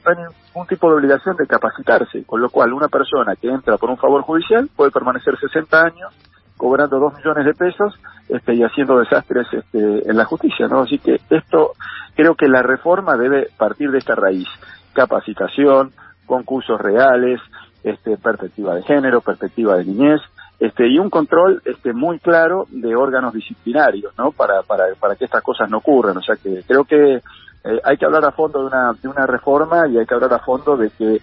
no 0.04 0.10
hay 0.10 0.16
ningún 0.16 0.66
tipo 0.68 0.88
de 0.88 0.96
obligación 0.96 1.36
de 1.36 1.46
capacitarse, 1.46 2.24
con 2.24 2.40
lo 2.40 2.50
cual 2.50 2.72
una 2.72 2.88
persona 2.88 3.34
que 3.36 3.48
entra 3.48 3.76
por 3.76 3.90
un 3.90 3.96
favor 3.96 4.22
judicial 4.22 4.68
puede 4.74 4.90
permanecer 4.90 5.36
60 5.38 5.80
años 5.80 6.14
cobrando 6.56 6.98
2 6.98 7.14
millones 7.16 7.44
de 7.44 7.54
pesos 7.54 7.94
este, 8.28 8.54
y 8.54 8.62
haciendo 8.62 8.98
desastres 8.98 9.46
este, 9.52 10.10
en 10.10 10.16
la 10.16 10.24
justicia, 10.24 10.68
¿no? 10.68 10.80
Así 10.80 10.98
que 10.98 11.20
esto, 11.30 11.72
creo 12.14 12.34
que 12.34 12.48
la 12.48 12.62
reforma 12.62 13.16
debe 13.16 13.48
partir 13.56 13.90
de 13.90 13.98
esta 13.98 14.14
raíz, 14.14 14.48
capacitación, 14.92 15.92
concursos 16.24 16.80
reales, 16.80 17.40
este, 17.84 18.16
perspectiva 18.16 18.74
de 18.74 18.82
género, 18.82 19.20
perspectiva 19.20 19.76
de 19.76 19.84
niñez, 19.84 20.20
este, 20.58 20.88
y 20.88 20.98
un 20.98 21.10
control 21.10 21.60
este, 21.64 21.92
muy 21.92 22.18
claro 22.18 22.66
de 22.70 22.96
órganos 22.96 23.34
disciplinarios, 23.34 24.14
¿no? 24.16 24.32
Para, 24.32 24.62
para, 24.62 24.84
para 24.98 25.14
que 25.16 25.26
estas 25.26 25.42
cosas 25.42 25.68
no 25.68 25.78
ocurran. 25.78 26.16
O 26.16 26.22
sea 26.22 26.36
que 26.36 26.62
creo 26.66 26.84
que 26.84 27.16
eh, 27.16 27.80
hay 27.84 27.96
que 27.96 28.06
hablar 28.06 28.24
a 28.24 28.32
fondo 28.32 28.60
de 28.60 28.66
una, 28.66 28.92
de 28.92 29.08
una 29.08 29.26
reforma 29.26 29.86
y 29.88 29.98
hay 29.98 30.06
que 30.06 30.14
hablar 30.14 30.32
a 30.32 30.38
fondo 30.38 30.76
de 30.76 30.90
que 30.90 31.20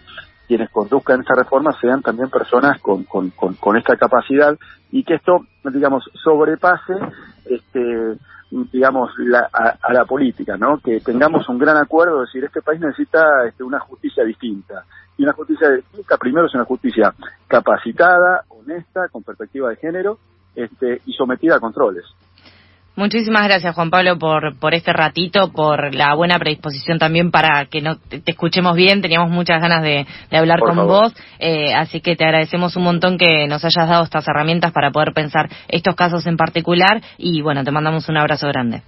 quienes 0.47 0.69
conduzcan 0.69 1.21
esta 1.21 1.35
reforma 1.35 1.71
sean 1.79 2.01
también 2.01 2.29
personas 2.29 2.79
con, 2.81 3.05
con, 3.05 3.77
esta 3.77 3.95
capacidad 3.95 4.55
y 4.91 5.03
que 5.03 5.15
esto, 5.15 5.45
digamos, 5.63 6.03
sobrepase, 6.21 6.93
este, 7.45 8.17
digamos, 8.71 9.11
la, 9.17 9.49
a, 9.51 9.93
la 9.93 10.05
política, 10.05 10.57
¿no? 10.57 10.77
Que 10.77 10.99
tengamos 10.99 11.47
un 11.49 11.57
gran 11.57 11.77
acuerdo, 11.77 12.21
es 12.21 12.29
decir, 12.29 12.43
este 12.43 12.61
país 12.61 12.79
necesita 12.81 13.45
este, 13.47 13.63
una 13.63 13.79
justicia 13.79 14.23
distinta. 14.23 14.83
Y 15.17 15.23
una 15.23 15.33
justicia 15.33 15.69
distinta, 15.69 16.17
primero, 16.17 16.47
es 16.47 16.53
una 16.53 16.65
justicia 16.65 17.13
capacitada, 17.47 18.43
honesta, 18.63 19.07
con 19.11 19.23
perspectiva 19.23 19.69
de 19.69 19.75
género, 19.77 20.19
este, 20.55 21.01
y 21.05 21.13
sometida 21.13 21.55
a 21.55 21.59
controles. 21.59 22.05
Muchísimas 22.95 23.45
gracias, 23.45 23.73
Juan 23.73 23.89
Pablo, 23.89 24.19
por, 24.19 24.55
por 24.59 24.75
este 24.75 24.93
ratito, 24.93 25.51
por 25.51 25.95
la 25.95 26.13
buena 26.13 26.37
predisposición 26.37 26.99
también 26.99 27.31
para 27.31 27.65
que 27.65 27.81
no 27.81 27.95
te, 27.97 28.21
escuchemos 28.23 28.75
bien. 28.75 29.01
Teníamos 29.01 29.31
muchas 29.31 29.59
ganas 29.59 29.81
de, 29.81 30.05
hablar 30.31 30.59
con 30.59 30.75
vos, 30.75 31.11
eh, 31.39 31.73
así 31.73 32.01
que 32.01 32.15
te 32.15 32.23
agradecemos 32.23 32.75
un 32.75 32.83
montón 32.83 33.17
que 33.17 33.47
nos 33.47 33.65
hayas 33.65 33.89
dado 33.89 34.03
estas 34.03 34.27
herramientas 34.27 34.71
para 34.73 34.91
poder 34.91 35.11
pensar 35.13 35.49
estos 35.69 35.95
casos 35.95 36.27
en 36.27 36.37
particular 36.37 37.01
y 37.17 37.41
bueno, 37.41 37.63
te 37.63 37.71
mandamos 37.71 38.07
un 38.09 38.17
abrazo 38.17 38.47
grande. 38.47 38.83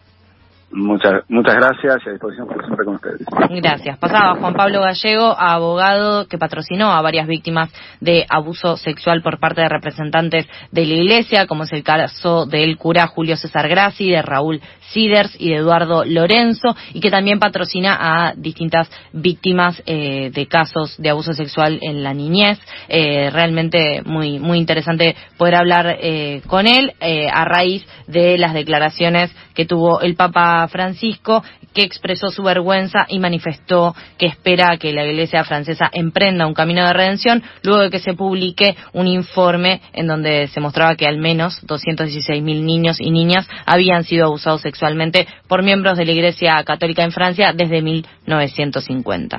Muchas, 0.72 1.24
muchas 1.30 1.56
gracias 1.56 2.02
y 2.06 2.10
a 2.10 2.12
disposición 2.14 2.48
como 2.48 2.62
siempre 2.62 2.86
con 2.86 2.96
ustedes. 2.96 3.22
Gracias. 3.50 3.98
Pasaba 3.98 4.36
Juan 4.36 4.54
Pablo 4.54 4.82
Gallego, 4.82 5.36
abogado 5.38 6.28
que 6.28 6.38
patrocinó 6.38 6.92
a 6.92 7.02
varias 7.02 7.28
víctimas 7.28 7.72
de 8.02 8.26
abuso 8.28 8.76
sexual 8.76 9.22
por 9.22 9.40
parte 9.40 9.62
de 9.62 9.70
representantes 9.70 10.48
de 10.72 10.86
la 10.86 10.94
Iglesia, 10.94 11.48
como 11.48 11.64
es 11.64 11.72
el 11.72 11.84
caso 11.84 12.46
del 12.46 12.78
cura 12.78 13.08
Julio 13.08 13.38
César 13.38 13.70
Grassi, 13.70 14.10
de 14.10 14.22
Raúl 14.22 14.60
Siders 14.92 15.36
y 15.40 15.50
de 15.50 15.58
Eduardo 15.58 16.04
Lorenzo, 16.04 16.76
y 16.94 17.00
que 17.00 17.12
también 17.12 17.40
patrocina 17.40 17.98
a 18.00 18.34
distintas 18.36 18.90
víctimas 19.14 19.82
eh, 19.86 20.32
de 20.34 20.48
casos 20.48 20.98
de 20.98 21.10
abuso 21.10 21.34
sexual 21.34 21.80
en 21.82 22.04
la 22.04 22.14
niñez. 22.14 22.60
Eh, 22.90 23.30
realmente 23.30 24.02
muy, 24.04 24.40
muy 24.40 24.58
interesante 24.58 25.16
poder 25.38 25.56
hablar 25.56 25.98
eh, 26.02 26.42
con 26.48 26.68
él 26.68 26.94
a 27.32 27.46
raíz 27.46 27.86
de 28.08 28.38
las 28.38 28.54
declaraciones 28.54 29.34
que 29.56 29.66
tuvo 29.66 30.02
el 30.02 30.16
Papa 30.16 30.68
Francisco, 30.68 31.44
que 31.74 31.84
expresó 31.84 32.30
su 32.30 32.44
vergüenza 32.44 33.06
y 33.10 33.20
manifestó 33.20 33.96
que 34.18 34.28
espera 34.28 34.78
que 34.78 34.94
la 34.94 35.06
Iglesia 35.06 35.44
francesa 35.44 35.90
emprenda 35.92 36.46
un 36.46 36.54
camino 36.54 36.86
de 36.86 36.94
redención 36.94 37.44
luego 37.64 37.82
de 37.82 37.90
que 37.90 38.00
se 38.00 38.14
publique 38.14 38.76
un 38.94 39.08
informe 39.08 39.82
en 39.94 40.08
donde 40.08 40.48
se 40.48 40.60
mostraba 40.60 40.96
que 40.96 41.08
al 41.08 41.18
menos 41.18 41.62
216.000 41.66 42.42
niños 42.64 43.02
y 43.02 43.12
niñas 43.12 43.48
habían 43.66 44.04
sido 44.04 44.28
abusados 44.28 44.62
sexualmente 44.62 45.28
por 45.48 45.64
miembros 45.64 45.98
de 45.98 46.06
la 46.06 46.12
Iglesia 46.12 46.64
Católica 46.64 47.04
en 47.04 47.12
Francia 47.12 47.54
desde 47.54 47.82
1950. 47.82 49.34